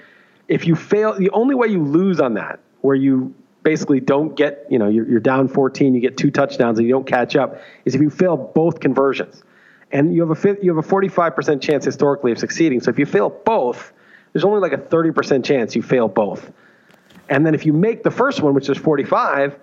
[0.47, 3.33] if you fail, the only way you lose on that, where you
[3.63, 6.93] basically don't get, you know, you're, you're down 14, you get two touchdowns, and you
[6.93, 9.43] don't catch up, is if you fail both conversions,
[9.91, 12.79] and you have a you have a 45% chance historically of succeeding.
[12.81, 13.91] So if you fail both,
[14.33, 16.51] there's only like a 30% chance you fail both.
[17.29, 19.57] And then if you make the first one, which is 45,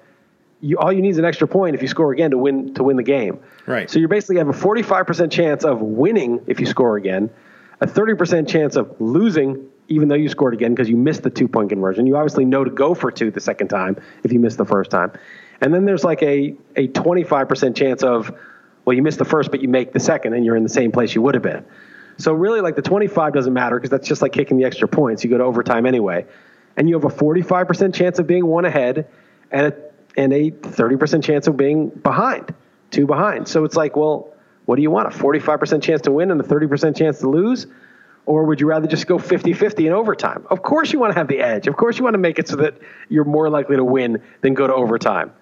[0.60, 2.82] you, all you need is an extra point if you score again to win to
[2.82, 3.40] win the game.
[3.66, 3.90] Right.
[3.90, 7.30] So you basically have a 45% chance of winning if you score again,
[7.80, 11.48] a 30% chance of losing even though you scored again because you missed the two
[11.48, 12.06] point conversion.
[12.06, 14.90] You obviously know to go for two the second time if you missed the first
[14.90, 15.12] time.
[15.60, 18.32] And then there's like a, a 25% chance of,
[18.84, 20.90] well, you missed the first, but you make the second and you're in the same
[20.92, 21.64] place you would have been.
[22.18, 25.24] So really, like the 25 doesn't matter because that's just like kicking the extra points.
[25.24, 26.26] You go to overtime anyway.
[26.76, 29.08] And you have a 45% chance of being one ahead
[29.50, 29.74] and a,
[30.16, 32.54] and a 30% chance of being behind,
[32.90, 33.48] two behind.
[33.48, 34.32] So it's like, well,
[34.64, 35.14] what do you want?
[35.14, 37.66] A 45% chance to win and a 30% chance to lose?
[38.24, 40.46] Or would you rather just go 50 50 in overtime?
[40.48, 41.66] Of course, you want to have the edge.
[41.66, 42.74] Of course, you want to make it so that
[43.08, 45.32] you're more likely to win than go to overtime.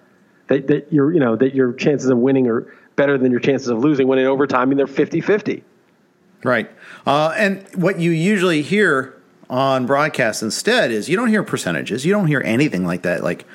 [0.47, 3.67] That, that, you're, you know, that your chances of winning are better than your chances
[3.67, 5.63] of losing when in overtime, I mean, they're 50 50.
[6.43, 6.69] Right.
[7.05, 9.20] Uh, and what you usually hear
[9.51, 12.05] on broadcast instead is you don't hear percentages.
[12.05, 13.21] You don't hear anything like that.
[13.21, 13.45] Like,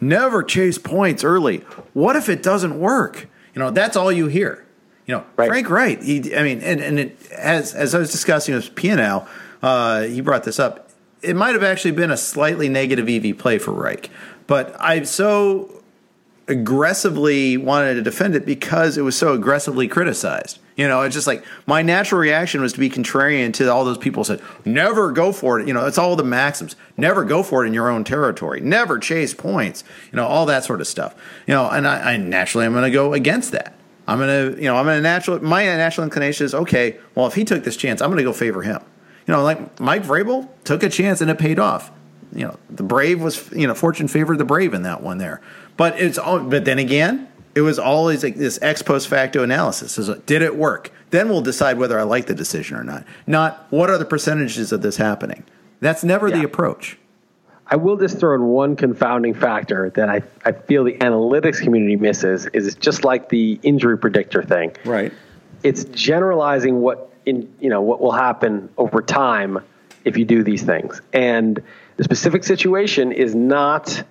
[0.00, 1.58] never chase points early.
[1.94, 3.26] What if it doesn't work?
[3.54, 4.64] You know, that's all you hear.
[5.06, 5.48] You know, Right.
[5.48, 6.02] Frank Reich.
[6.02, 9.26] He, I mean, and, and it, as as I was discussing with P&L,
[9.62, 10.90] uh, he brought this up.
[11.22, 14.08] It might have actually been a slightly negative EV play for Reich,
[14.46, 15.82] but I so
[16.46, 20.59] aggressively wanted to defend it because it was so aggressively criticized.
[20.80, 23.98] You know, it's just like my natural reaction was to be contrarian to all those
[23.98, 25.68] people said, never go for it.
[25.68, 26.74] You know, it's all the maxims.
[26.96, 28.62] Never go for it in your own territory.
[28.62, 29.84] Never chase points.
[30.10, 31.14] You know, all that sort of stuff.
[31.46, 33.74] You know, and I, I naturally am going to go against that.
[34.08, 37.26] I'm going to, you know, I'm going to natural, my natural inclination is, okay, well,
[37.26, 38.80] if he took this chance, I'm going to go favor him.
[39.26, 41.90] You know, like Mike Vrabel took a chance and it paid off.
[42.32, 45.42] You know, the Brave was, you know, fortune favored the Brave in that one there.
[45.76, 49.98] But it's all, but then again, it was always like this ex post facto analysis.
[49.98, 50.92] Is did it work?
[51.10, 53.04] Then we'll decide whether I like the decision or not.
[53.26, 55.44] Not what are the percentages of this happening.
[55.80, 56.98] That's never the approach.
[57.66, 61.94] I will just throw in one confounding factor that I, I feel the analytics community
[61.94, 64.74] misses is it's just like the injury predictor thing.
[64.84, 65.12] Right.
[65.62, 69.58] It's generalizing what in you know what will happen over time
[70.04, 71.00] if you do these things.
[71.12, 71.62] And
[71.96, 74.02] the specific situation is not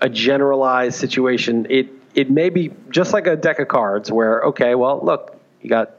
[0.00, 1.66] a generalized situation.
[1.70, 5.70] It it may be just like a deck of cards where okay, well, look, you
[5.70, 5.92] got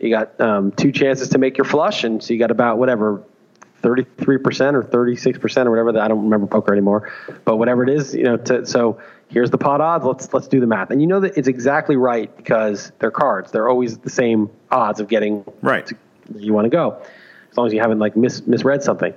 [0.00, 3.22] you got um, two chances to make your flush, and so you got about whatever.
[3.80, 7.12] 33% or 36% or whatever that I don't remember poker anymore
[7.44, 10.58] but whatever it is you know to, so here's the pot odds let's let's do
[10.58, 14.10] the math and you know that it's exactly right because they're cards they're always the
[14.10, 15.88] same odds of getting Right.
[16.34, 17.00] you want to go
[17.52, 19.14] as long as you haven't like mis- misread something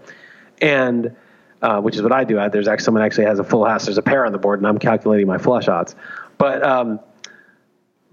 [0.61, 1.15] and
[1.61, 2.39] uh, which is what I do.
[2.39, 3.85] I, there's actually someone actually has a full house.
[3.85, 5.95] There's a pair on the board, and I'm calculating my flush odds.
[6.37, 6.99] But um,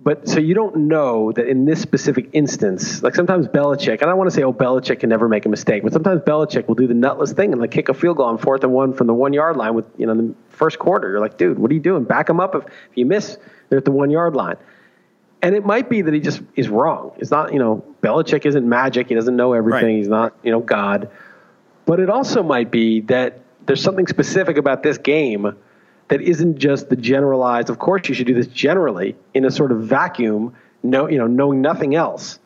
[0.01, 4.07] but so you don't know that in this specific instance, like sometimes Belichick, and I
[4.07, 6.77] don't want to say, oh, Belichick can never make a mistake, but sometimes Belichick will
[6.77, 9.07] do the nutless thing and like kick a field goal on fourth and one from
[9.09, 11.11] the one yard line with you know the first quarter.
[11.11, 12.05] You're like, dude, what are you doing?
[12.05, 13.39] Back him up if, if you miss,
[13.69, 14.57] they're at the one yard line.
[15.41, 17.13] And it might be that he just is wrong.
[17.19, 19.09] It's not, you know, Belichick isn't magic.
[19.09, 19.87] He doesn't know everything.
[19.87, 19.97] Right.
[19.97, 21.11] He's not, you know, God.
[21.89, 25.57] But it also might be that there's something specific about this game
[26.09, 27.71] that isn't just the generalized.
[27.71, 31.27] Of course, you should do this generally in a sort of vacuum, no, you know,
[31.27, 32.41] knowing nothing else.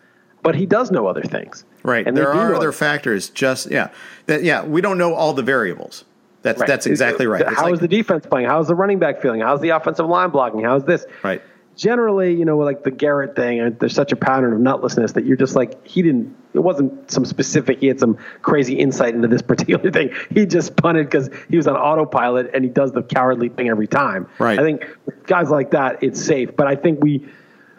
[0.45, 2.07] But he does know other things, Right.
[2.07, 3.31] And there are other factors.
[3.31, 3.89] Just yeah.
[4.27, 4.63] That yeah.
[4.65, 6.05] We don't know all the variables.
[6.43, 6.69] That's Right.
[6.69, 7.45] that's exactly uh, right.
[7.45, 8.47] How It's is like- the defense playing?
[8.49, 9.41] How's the running back feeling?
[9.41, 10.63] How's the offensive line blocking?
[10.63, 11.05] How's this?
[11.25, 11.43] Right.
[11.77, 15.37] Generally, you know, like the Garrett thing, there's such a pattern of nutlessness that you're
[15.37, 19.43] just like, he didn't, it wasn't some specific, he had some crazy insight into this
[19.53, 20.13] particular thing.
[20.31, 23.87] He just punted because he was on autopilot and he does the cowardly thing every
[23.87, 24.29] time.
[24.39, 24.59] Right.
[24.59, 24.87] I think
[25.27, 26.55] guys like that, it's safe.
[26.57, 27.27] But I think we,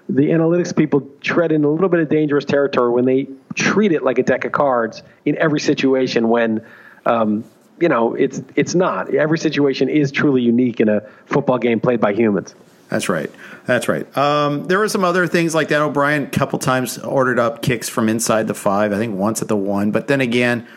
[0.09, 4.03] the analytics people tread in a little bit of dangerous territory when they treat it
[4.03, 6.65] like a deck of cards in every situation when,
[7.05, 7.43] um,
[7.79, 9.13] you know, it's it's not.
[9.13, 12.55] Every situation is truly unique in a football game played by humans.
[12.93, 13.31] That's right.
[13.65, 14.15] That's right.
[14.15, 15.81] Um, there were some other things like that.
[15.81, 18.93] O'Brien a couple times ordered up kicks from inside the five.
[18.93, 20.67] I think once at the one, but then again,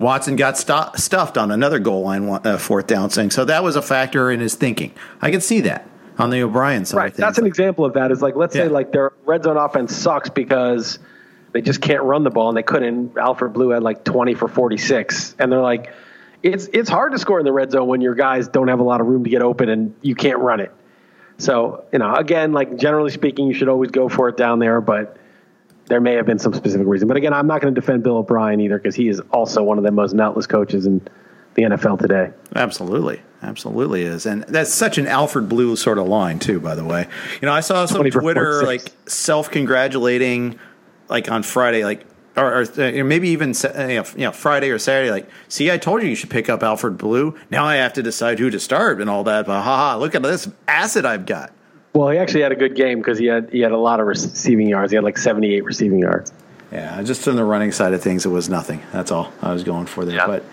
[0.00, 3.30] Watson got stu- stuffed on another goal line uh, fourth down thing.
[3.30, 4.92] So that was a factor in his thinking.
[5.22, 5.86] I can see that
[6.18, 6.96] on the O'Brien side.
[6.96, 7.14] Right.
[7.14, 8.10] That's an example of that.
[8.10, 8.64] Is like let's yeah.
[8.64, 10.98] say like their red zone offense sucks because
[11.52, 13.16] they just can't run the ball and they couldn't.
[13.16, 15.92] Alfred Blue had like twenty for forty six, and they're like
[16.42, 18.82] it's it's hard to score in the red zone when your guys don't have a
[18.82, 20.72] lot of room to get open and you can't run it.
[21.40, 24.80] So you know, again, like generally speaking, you should always go for it down there,
[24.80, 25.16] but
[25.86, 27.08] there may have been some specific reason.
[27.08, 29.76] But again, I'm not going to defend Bill O'Brien either because he is also one
[29.76, 31.00] of the most nutless coaches in
[31.54, 32.30] the NFL today.
[32.54, 33.20] Absolutely.
[33.42, 34.26] Absolutely is.
[34.26, 37.08] And that's such an Alfred Blue sort of line, too, by the way.
[37.40, 40.58] You know, I saw some Twitter like self congratulating,
[41.08, 42.06] like on Friday, like
[42.40, 46.02] or, or uh, maybe even uh, you know, Friday or Saturday, like, see, I told
[46.02, 47.36] you you should pick up Alfred Blue.
[47.50, 49.46] Now I have to decide who to start and all that.
[49.46, 51.52] But haha, look at this acid I've got.
[51.94, 54.06] Well, he actually had a good game because he had he had a lot of
[54.06, 54.92] receiving yards.
[54.92, 56.32] He had like seventy eight receiving yards.
[56.70, 58.80] Yeah, just on the running side of things, it was nothing.
[58.92, 60.16] That's all I was going for there.
[60.16, 60.26] Yeah.
[60.26, 60.44] But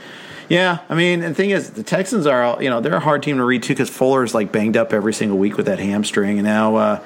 [0.49, 3.37] yeah, I mean, the thing is, the Texans are you know they're a hard team
[3.37, 6.45] to read too because Fuller's like banged up every single week with that hamstring, and
[6.45, 7.03] now uh,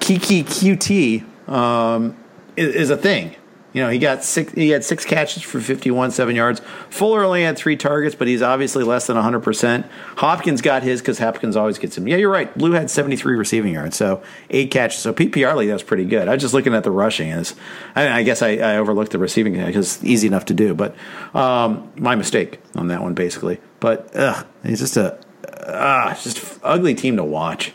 [0.00, 2.16] Keke Coutee um,
[2.56, 3.36] is, is a thing.
[3.72, 4.52] You know, he got six.
[4.52, 6.60] He had six catches for fifty-one, seven yards.
[6.90, 9.86] Fuller only had three targets, but he's obviously less than hundred percent.
[10.16, 12.08] Hopkins got his because Hopkins always gets him.
[12.08, 12.56] Yeah, you're right.
[12.58, 14.98] Blue had seventy-three receiving yards, so eight catches.
[14.98, 16.26] So PPR league that's pretty good.
[16.26, 17.30] I was just looking at the rushing.
[17.30, 17.54] As
[17.94, 20.96] I, mean, I guess I, I, overlooked the receiving because easy enough to do, but
[21.32, 23.60] um, my mistake on that one basically.
[23.78, 25.20] But ugh, it's just a
[25.62, 27.72] uh, just ugly team to watch.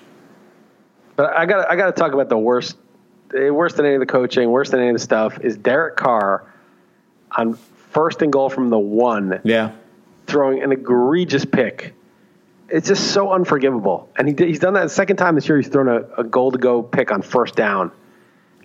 [1.15, 2.75] But I got I got to talk about the worst
[3.33, 5.95] Eh, worse than any of the coaching, worse than any of the stuff, is Derek
[5.95, 6.51] Carr
[7.31, 7.53] on
[7.91, 9.39] first and goal from the one.
[9.43, 9.71] Yeah.
[10.27, 11.93] Throwing an egregious pick.
[12.69, 14.09] It's just so unforgivable.
[14.17, 15.57] And he he's done that the second time this year.
[15.57, 17.91] He's thrown a, a goal to go pick on first down.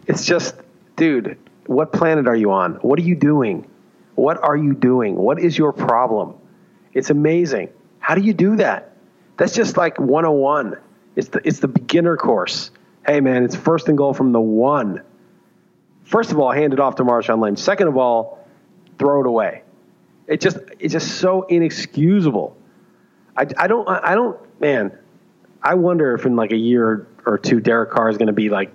[0.07, 0.55] It's just,
[0.97, 2.75] dude, what planet are you on?
[2.77, 3.69] What are you doing?
[4.15, 5.17] What are you doing?
[5.17, 6.35] What is your problem?
[6.93, 7.71] It's amazing.
[7.99, 8.97] How do you do that?
[9.37, 10.77] That's just like 101.
[11.17, 12.71] It's the, it's the beginner course
[13.07, 15.03] hey, man, it's first and goal from the one.
[16.05, 17.59] First of all, hand it off to Marshawn Lynch.
[17.59, 18.47] Second of all,
[18.99, 19.63] throw it away.
[20.27, 22.57] It just it's just so inexcusable.
[23.37, 24.97] I, I don't I don't man.
[25.63, 28.49] I wonder if in like a year or two, Derek Carr is going to be
[28.49, 28.75] like,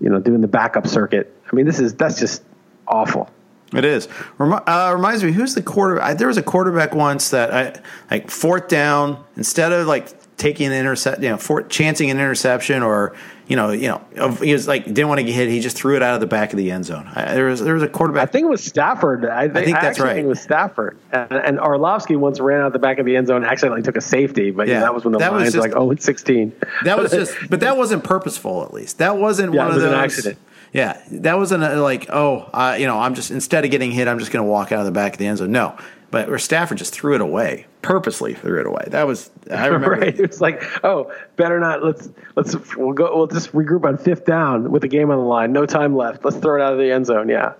[0.00, 1.34] you know, doing the backup circuit.
[1.50, 2.42] I mean, this is that's just
[2.86, 3.30] awful.
[3.72, 4.08] It is.
[4.38, 6.18] Remi- uh, reminds me, who's the quarterback?
[6.18, 7.80] There was a quarterback once that I
[8.10, 12.82] like fourth down instead of like taking an intercept, you know, for, chancing an interception
[12.82, 13.14] or
[13.46, 15.50] you know, you know, he was like didn't want to get hit.
[15.50, 17.06] He just threw it out of the back of the end zone.
[17.14, 18.28] I, there was there was a quarterback.
[18.28, 19.26] I think it was Stafford.
[19.26, 20.14] I think, I think that's I right.
[20.14, 20.96] Think it was Stafford.
[21.12, 23.44] And, and Orlovsky once ran out of the back of the end zone.
[23.44, 25.62] Accidentally took a safety, but yeah, yeah that was when the that Lions just, were
[25.62, 26.54] like, oh, it's sixteen.
[26.84, 28.64] That was just, but that wasn't purposeful.
[28.64, 29.92] At least that wasn't yeah, one of those.
[29.92, 30.38] An accident.
[30.72, 34.08] Yeah, that wasn't a, like, oh, uh, you know, I'm just instead of getting hit,
[34.08, 35.52] I'm just going to walk out of the back of the end zone.
[35.52, 35.76] No,
[36.14, 38.84] but Stafford just threw it away, purposely threw it away.
[38.86, 39.96] That was I remember.
[39.96, 40.16] right.
[40.16, 41.82] It was like, oh, better not.
[41.82, 43.16] Let's let's we'll go.
[43.16, 45.52] We'll just regroup on fifth down with the game on the line.
[45.52, 46.24] No time left.
[46.24, 47.28] Let's throw it out of the end zone.
[47.28, 47.54] Yeah,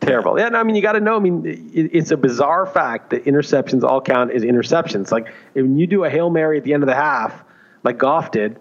[0.00, 0.36] terrible.
[0.36, 1.14] Yeah, no, I mean you got to know.
[1.14, 5.12] I mean, it, it's a bizarre fact that interceptions all count as interceptions.
[5.12, 7.44] Like when you do a hail mary at the end of the half,
[7.84, 8.58] like Goff did,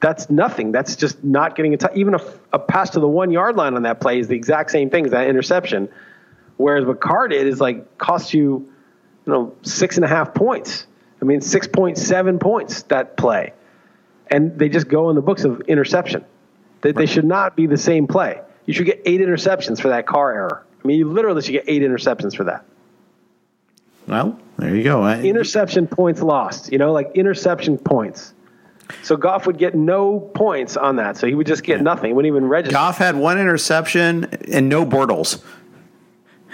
[0.00, 0.72] that's nothing.
[0.72, 2.20] That's just not getting a t- even a,
[2.54, 5.04] a pass to the one yard line on that play is the exact same thing
[5.04, 5.90] as that interception.
[6.56, 8.70] Whereas what Carr did is like cost you,
[9.26, 10.86] you know, six and a half points.
[11.20, 13.52] I mean, 6.7 points that play.
[14.30, 16.24] And they just go in the books of interception.
[16.82, 18.40] They, they should not be the same play.
[18.66, 20.66] You should get eight interceptions for that Carr error.
[20.82, 22.64] I mean, you literally should get eight interceptions for that.
[24.06, 25.02] Well, there you go.
[25.02, 28.34] I, interception points lost, you know, like interception points.
[29.02, 31.16] So Goff would get no points on that.
[31.16, 31.82] So he would just get yeah.
[31.82, 32.10] nothing.
[32.10, 32.74] He wouldn't even register.
[32.74, 35.42] Goff had one interception and no Bortles.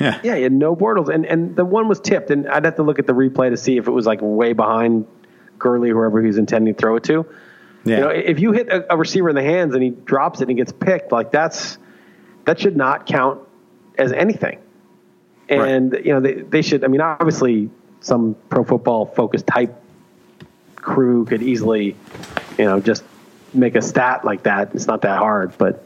[0.00, 0.18] Yeah.
[0.22, 1.08] Yeah, he had no Bortles.
[1.08, 3.56] And and the one was tipped, and I'd have to look at the replay to
[3.56, 5.06] see if it was like way behind
[5.58, 7.26] Gurley, whoever he's intending to throw it to.
[7.84, 7.96] Yeah.
[7.96, 10.44] You know, if you hit a, a, receiver in the hands and he drops it
[10.44, 11.78] and he gets picked, like that's
[12.44, 13.40] that should not count
[13.96, 14.58] as anything.
[15.48, 16.04] And right.
[16.04, 17.70] you know, they they should I mean obviously
[18.00, 19.74] some pro football focused type
[20.76, 21.96] crew could easily,
[22.58, 23.04] you know, just
[23.52, 24.74] make a stat like that.
[24.74, 25.84] It's not that hard, but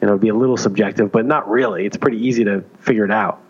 [0.00, 1.86] you know, be a little subjective, but not really.
[1.86, 3.42] It's pretty easy to figure it out.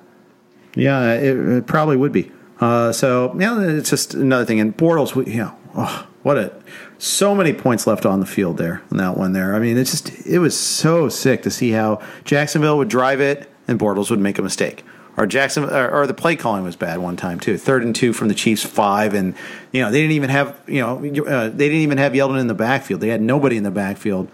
[0.75, 2.31] Yeah, it, it probably would be.
[2.61, 4.61] Uh, so yeah, it's just another thing.
[4.61, 6.53] And Bortles, you know, oh, what a
[6.99, 9.55] so many points left on the field there on that one there.
[9.55, 13.51] I mean, it's just it was so sick to see how Jacksonville would drive it
[13.67, 14.85] and Bortles would make a mistake.
[15.17, 17.59] Or Jackson, or, or the play calling was bad one time too.
[17.59, 19.35] Third and two from the Chiefs five, and
[19.73, 22.47] you know they didn't even have you know uh, they didn't even have Yeldon in
[22.47, 23.01] the backfield.
[23.01, 24.31] They had nobody in the backfield.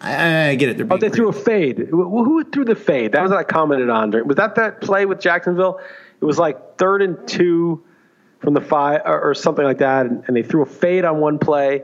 [0.00, 0.86] I, I get it.
[0.90, 1.78] oh, they threw a fade.
[1.90, 3.12] Who threw the fade?
[3.12, 4.10] That was what I commented on.
[4.26, 5.80] Was that that play with Jacksonville?
[6.20, 7.84] It was like third and two
[8.40, 11.20] from the five or, or something like that, and, and, they threw a fade on
[11.20, 11.82] one play,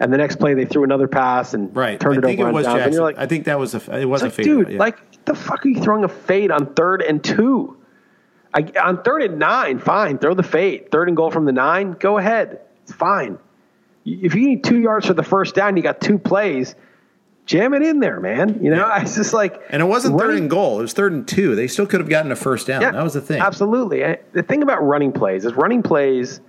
[0.00, 2.00] and the next play they threw another pass and right.
[2.00, 2.48] turned I it over.
[2.48, 2.66] It was.
[2.66, 4.70] And you're like, I think that was a it was a like, fade, dude.
[4.70, 4.78] Yeah.
[4.78, 7.76] Like the fuck are you throwing a fade on third and two?
[8.52, 10.90] I, on third and nine, fine, throw the fade.
[10.90, 12.60] Third and goal from the nine, go ahead.
[12.82, 13.38] It's fine.
[14.04, 16.74] If you need two yards for the first down, you got two plays
[17.46, 18.62] jam it in there, man.
[18.62, 20.92] You know, I was just like, and it wasn't running, third and goal; it was
[20.92, 21.54] third and two.
[21.54, 22.82] They still could have gotten a first down.
[22.82, 23.40] Yeah, that was the thing.
[23.40, 24.00] Absolutely.
[24.32, 26.40] The thing about running plays is running plays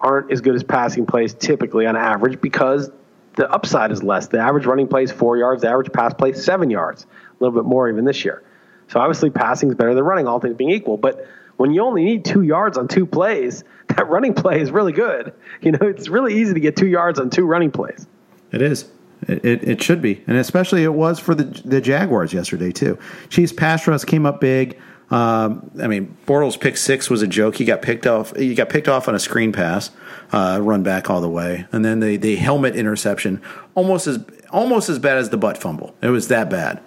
[0.00, 2.90] aren't as good as passing plays typically on average because
[3.36, 4.26] the upside is less.
[4.28, 5.62] The average running play is four yards.
[5.62, 8.42] The average pass play is seven yards, a little bit more even this year.
[8.88, 10.96] So obviously, passing is better than running, all things being equal.
[10.96, 11.26] But
[11.56, 15.32] when you only need two yards on two plays, that running play is really good.
[15.60, 18.06] You know, it's really easy to get two yards on two running plays.
[18.50, 18.90] It is.
[19.28, 22.98] It, it, it, should be, and especially it was for the the Jaguars yesterday too.
[23.28, 24.78] Chiefs pass rush came up big.
[25.10, 27.56] Um, I mean, Bortles pick six was a joke.
[27.56, 28.34] He got picked off.
[28.34, 29.90] He got picked off on a screen pass,
[30.32, 33.40] uh, run back all the way, and then the the helmet interception
[33.74, 35.94] almost as almost as bad as the butt fumble.
[36.02, 36.82] It was that bad.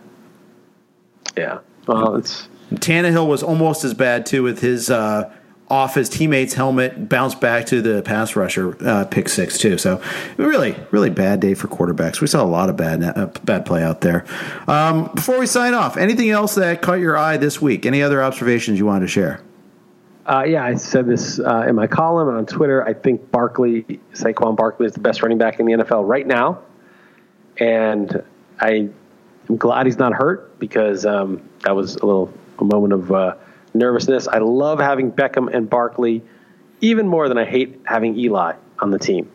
[1.37, 4.89] Yeah, well, it's Tannehill was almost as bad too with his.
[4.89, 5.31] Uh,
[5.67, 9.77] off his teammate's helmet, bounced back to the pass rusher, uh, pick six too.
[9.77, 10.01] So
[10.37, 12.21] really, really bad day for quarterbacks.
[12.21, 14.25] We saw a lot of bad uh, bad play out there.
[14.67, 17.85] Um, before we sign off, anything else that caught your eye this week?
[17.85, 19.41] Any other observations you wanted to share?
[20.27, 22.83] Uh, yeah, I said this uh, in my column and on Twitter.
[22.83, 26.61] I think Barkley, Saquon Barkley, is the best running back in the NFL right now,
[27.57, 28.23] and
[28.59, 28.89] I
[29.49, 33.35] am glad he's not hurt because um, that was a little a moment of uh,
[33.75, 34.27] nervousness.
[34.27, 36.23] I love having Beckham and Barkley
[36.81, 39.31] even more than I hate having Eli on the team.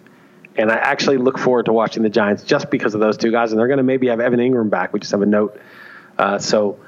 [0.56, 3.52] And I actually look forward to watching the Giants just because of those two guys.
[3.52, 4.92] And they're going to maybe have Evan Engram back.
[4.92, 5.60] We just have a note.
[6.18, 6.80] Uh, so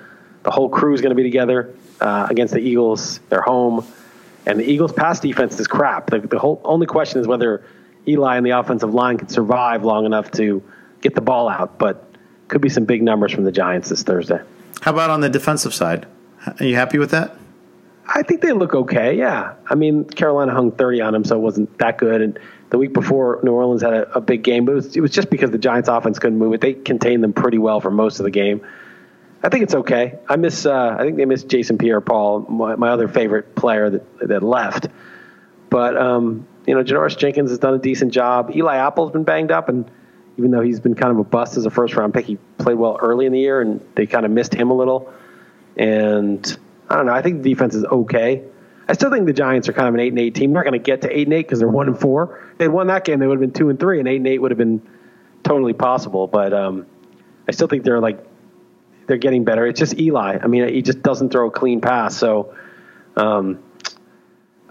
[0.42, 3.20] the whole crew is going to be together uh, against the Eagles.
[3.28, 3.86] They're home.
[4.44, 6.11] And the Eagles' pass defense is crap.
[6.11, 7.64] The, the whole only question is whether
[8.07, 10.62] Eli and the offensive line can survive long enough to
[11.00, 11.78] get the ball out.
[11.78, 12.05] But
[12.48, 14.40] could be some big numbers from the Giants this Thursday.
[14.82, 16.07] How about on the defensive side?
[16.59, 17.36] Are you happy with that?
[18.14, 19.16] I think they look okay.
[19.16, 22.20] Yeah, I mean Carolina hung 30 on them, so it wasn't that good.
[22.20, 22.38] And
[22.68, 25.10] the week before, New Orleans had a, a big game, but it was, it was,
[25.10, 26.60] just because the Giants' offense couldn't move it.
[26.60, 28.66] They contained them pretty well for most of the game.
[29.42, 30.18] I think it's okay.
[30.28, 30.66] I miss.
[30.66, 34.88] Uh, I think they missed Jason Pierre-Paul, my, my, other favorite player that that left.
[35.70, 38.52] But um, you know, Janoris Jenkins has done a decent job.
[38.54, 39.90] Eli Apple's been banged up, and
[40.36, 42.76] even though he's been kind of a bust as a first round pick, he played
[42.76, 45.12] well early in the year, and they kind of missed him a little.
[45.76, 46.58] And
[46.88, 47.12] I don't know.
[47.12, 48.42] I think the defense is okay.
[48.88, 50.52] I still think the Giants are kind of an eight and eight team.
[50.52, 52.48] They're not going to get to eight and eight because they're one and four.
[52.52, 54.26] If they won that game, they would have been two and three, and eight and
[54.26, 54.86] eight would have been
[55.44, 56.26] totally possible.
[56.26, 56.86] But um,
[57.48, 58.24] I still think they're like
[59.06, 59.66] they're getting better.
[59.66, 60.38] It's just Eli.
[60.42, 62.16] I mean, he just doesn't throw a clean pass.
[62.16, 62.54] So
[63.16, 63.62] um,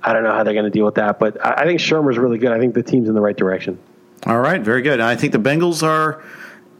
[0.01, 1.19] I don't know how they're going to deal with that.
[1.19, 2.51] But I, I think Shurmur's really good.
[2.51, 3.79] I think the team's in the right direction.
[4.25, 4.99] All right, very good.
[4.99, 6.23] I think the Bengals are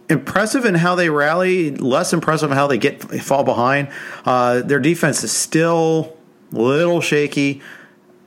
[0.10, 3.90] impressive in how they rally, less impressive in how they get fall behind.
[4.26, 6.18] Uh, their defense is still
[6.54, 7.62] a little shaky.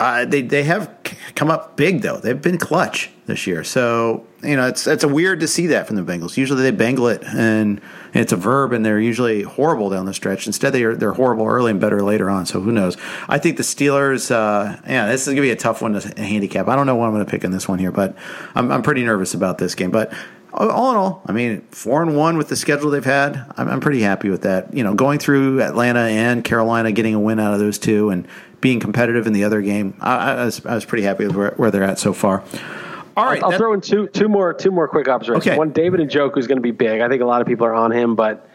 [0.01, 0.91] Uh, they they have
[1.35, 2.17] come up big though.
[2.17, 5.87] They've been clutch this year, so you know it's it's a weird to see that
[5.87, 6.37] from the Bengals.
[6.37, 7.81] Usually they bangle it and
[8.15, 10.47] it's a verb, and they're usually horrible down the stretch.
[10.47, 12.47] Instead, they are they're horrible early and better later on.
[12.47, 12.97] So who knows?
[13.29, 14.31] I think the Steelers.
[14.31, 16.69] Uh, yeah, this is gonna be a tough one to handicap.
[16.69, 18.17] I don't know what I'm gonna pick in this one here, but
[18.55, 19.91] I'm I'm pretty nervous about this game.
[19.91, 20.13] But
[20.57, 23.69] Oh, all in all, I mean, four and one with the schedule they've had, I'm,
[23.69, 24.73] I'm, pretty happy with that.
[24.73, 28.29] You know, going through Atlanta and Carolina, getting a win out of those two, and
[28.61, 31.51] being competitive in the other game, I, I, was, I was, pretty happy with where,
[31.57, 32.45] where, they're at so far.
[33.17, 35.49] All right, I'll, I'll throw in two two more two more quick observations.
[35.49, 35.59] Okay.
[35.59, 37.01] One, David Njoku is going to be big.
[37.01, 38.49] I think a lot of people are on him, but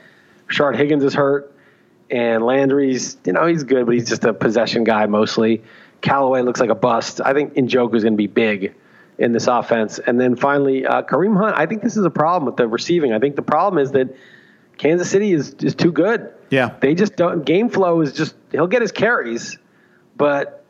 [0.47, 1.53] Shard Higgins is hurt,
[2.09, 5.63] and Landry's you know he's good, but he's just a possession guy mostly.
[5.99, 7.19] Callaway looks like a bust.
[7.23, 8.73] I think Njoku is going to be big
[9.19, 9.99] in this offense.
[9.99, 11.57] And then finally, uh, Kareem Hunt.
[11.57, 13.13] I think this is a problem with the receiving.
[13.13, 14.15] I think the problem is that
[14.77, 16.33] Kansas City is is too good.
[16.49, 17.45] Yeah, they just don't.
[17.45, 19.57] Game flow is just he'll get his carries,
[20.15, 20.65] but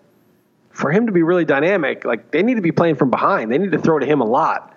[0.71, 3.51] for him to be really dynamic, like they need to be playing from behind.
[3.51, 4.75] They need to throw to him a lot.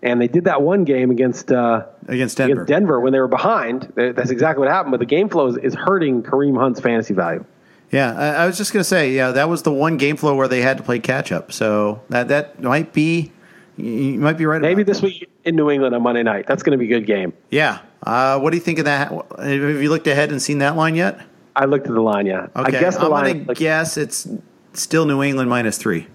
[0.00, 2.52] And they did that one game against uh, against Denver.
[2.52, 3.92] against Denver when they were behind.
[3.96, 4.92] That's exactly what happened.
[4.92, 7.44] But the game flow is, is hurting Kareem Hunt's fantasy value.
[7.90, 10.34] Yeah, I, I was just going to say, yeah, that was the one game flow
[10.34, 11.52] where they had to play catch up.
[11.52, 13.32] So that that might be,
[13.76, 14.60] you might be right.
[14.60, 15.06] Maybe this that.
[15.06, 16.46] week in New England on Monday night.
[16.46, 17.32] That's going to be a good game.
[17.50, 17.78] Yeah.
[18.02, 19.10] Uh, what do you think of that?
[19.10, 21.20] Have you looked ahead and seen that line yet?
[21.56, 22.26] I looked at the line.
[22.26, 22.76] Yeah, Okay.
[22.76, 23.32] I guess the I'm line.
[23.38, 24.28] gonna like, guess it's
[24.74, 26.06] still New England minus three.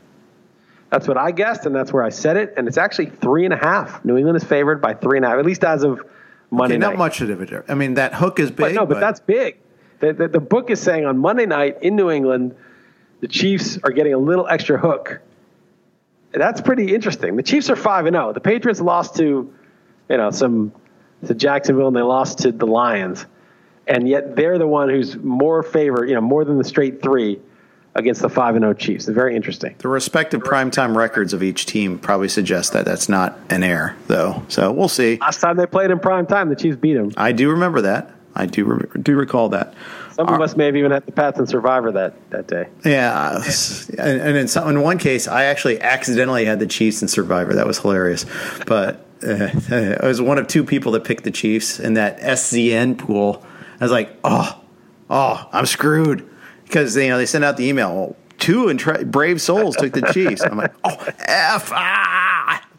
[0.90, 2.54] That's what I guessed, and that's where I said it.
[2.56, 4.06] And it's actually three and a half.
[4.06, 6.00] New England is favored by three and a half, at least as of
[6.52, 6.90] Monday Okay, night.
[6.92, 7.66] not much of it.
[7.68, 8.58] I mean, that hook is big.
[8.58, 9.58] But no, but, that's big.
[10.04, 12.56] The, the, the book is saying on Monday night in New England,
[13.22, 15.22] the Chiefs are getting a little extra hook.
[16.34, 17.38] That's pretty interesting.
[17.38, 18.34] The Chiefs are five and zero.
[18.34, 19.54] The Patriots lost to,
[20.10, 20.74] you know, some
[21.26, 23.26] to Jacksonville, and they lost to the Lions,
[23.88, 27.40] and yet they're the one who's more favored, you know, more than the straight three
[27.96, 29.08] against the five and zero Chiefs.
[29.08, 29.76] It's very interesting.
[29.78, 34.44] the respective primetime records of each team probably suggest that that's not an error, though.
[34.50, 35.18] So we'll see.
[35.22, 37.14] Last time they played in prime time, the Chiefs beat them.
[37.16, 38.12] I do remember that.
[38.36, 39.74] I do re- do recall that.
[40.14, 42.68] Some of us may have even had the Pats and Survivor that, that day.
[42.86, 43.42] Yeah,
[43.98, 47.54] and, and in, some, in one case, I actually accidentally had the Chiefs in Survivor.
[47.56, 48.26] That was hilarious,
[48.68, 49.50] but uh,
[50.02, 53.44] I was one of two people that picked the Chiefs in that SZN pool.
[53.80, 54.62] I was like, oh,
[55.10, 56.30] oh, I'm screwed
[56.64, 58.16] because you know they sent out the email.
[58.40, 60.42] Two and tra- brave souls took the Chiefs.
[60.44, 62.23] I'm like, oh, f ah,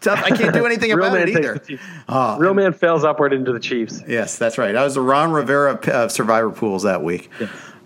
[0.04, 0.22] tough.
[0.22, 1.60] I can't do anything about man it either.
[2.08, 4.02] Oh, Real man fails upward into the Chiefs.
[4.06, 4.74] Yes, that's right.
[4.76, 7.30] I was the Ron Rivera of uh, Survivor pools that week.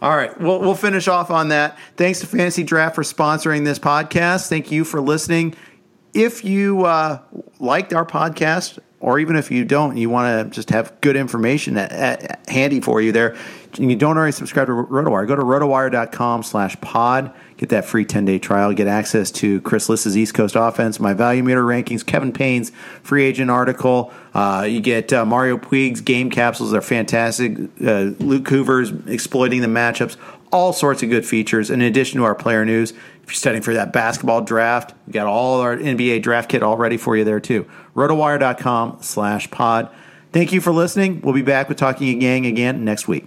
[0.00, 1.76] All right, we'll, we'll finish off on that.
[1.96, 4.48] Thanks to Fantasy Draft for sponsoring this podcast.
[4.48, 5.56] Thank you for listening.
[6.14, 7.20] If you uh,
[7.58, 11.76] liked our podcast, or even if you don't, you want to just have good information
[11.76, 13.38] at, at, handy for you there, and
[13.76, 17.32] you don't already subscribe to RotoWire, go to rotowire.com slash pod.
[17.56, 18.72] Get that free 10-day trial.
[18.72, 22.70] Get access to Chris Liss's East Coast offense, my value meter rankings, Kevin Payne's
[23.02, 24.12] free agent article.
[24.32, 26.70] Uh, you get uh, Mario Puig's game capsules.
[26.70, 27.58] They're fantastic.
[27.84, 30.16] Uh, Luke Hoover's exploiting the matchups.
[30.52, 31.68] All sorts of good features.
[31.68, 35.26] In addition to our player news, if you're studying for that basketball draft, we've got
[35.26, 37.66] all our NBA draft kit all ready for you there too.
[37.94, 39.90] Rotowire.com slash pod.
[40.32, 41.20] Thank you for listening.
[41.22, 43.26] We'll be back with Talking Yang again next week.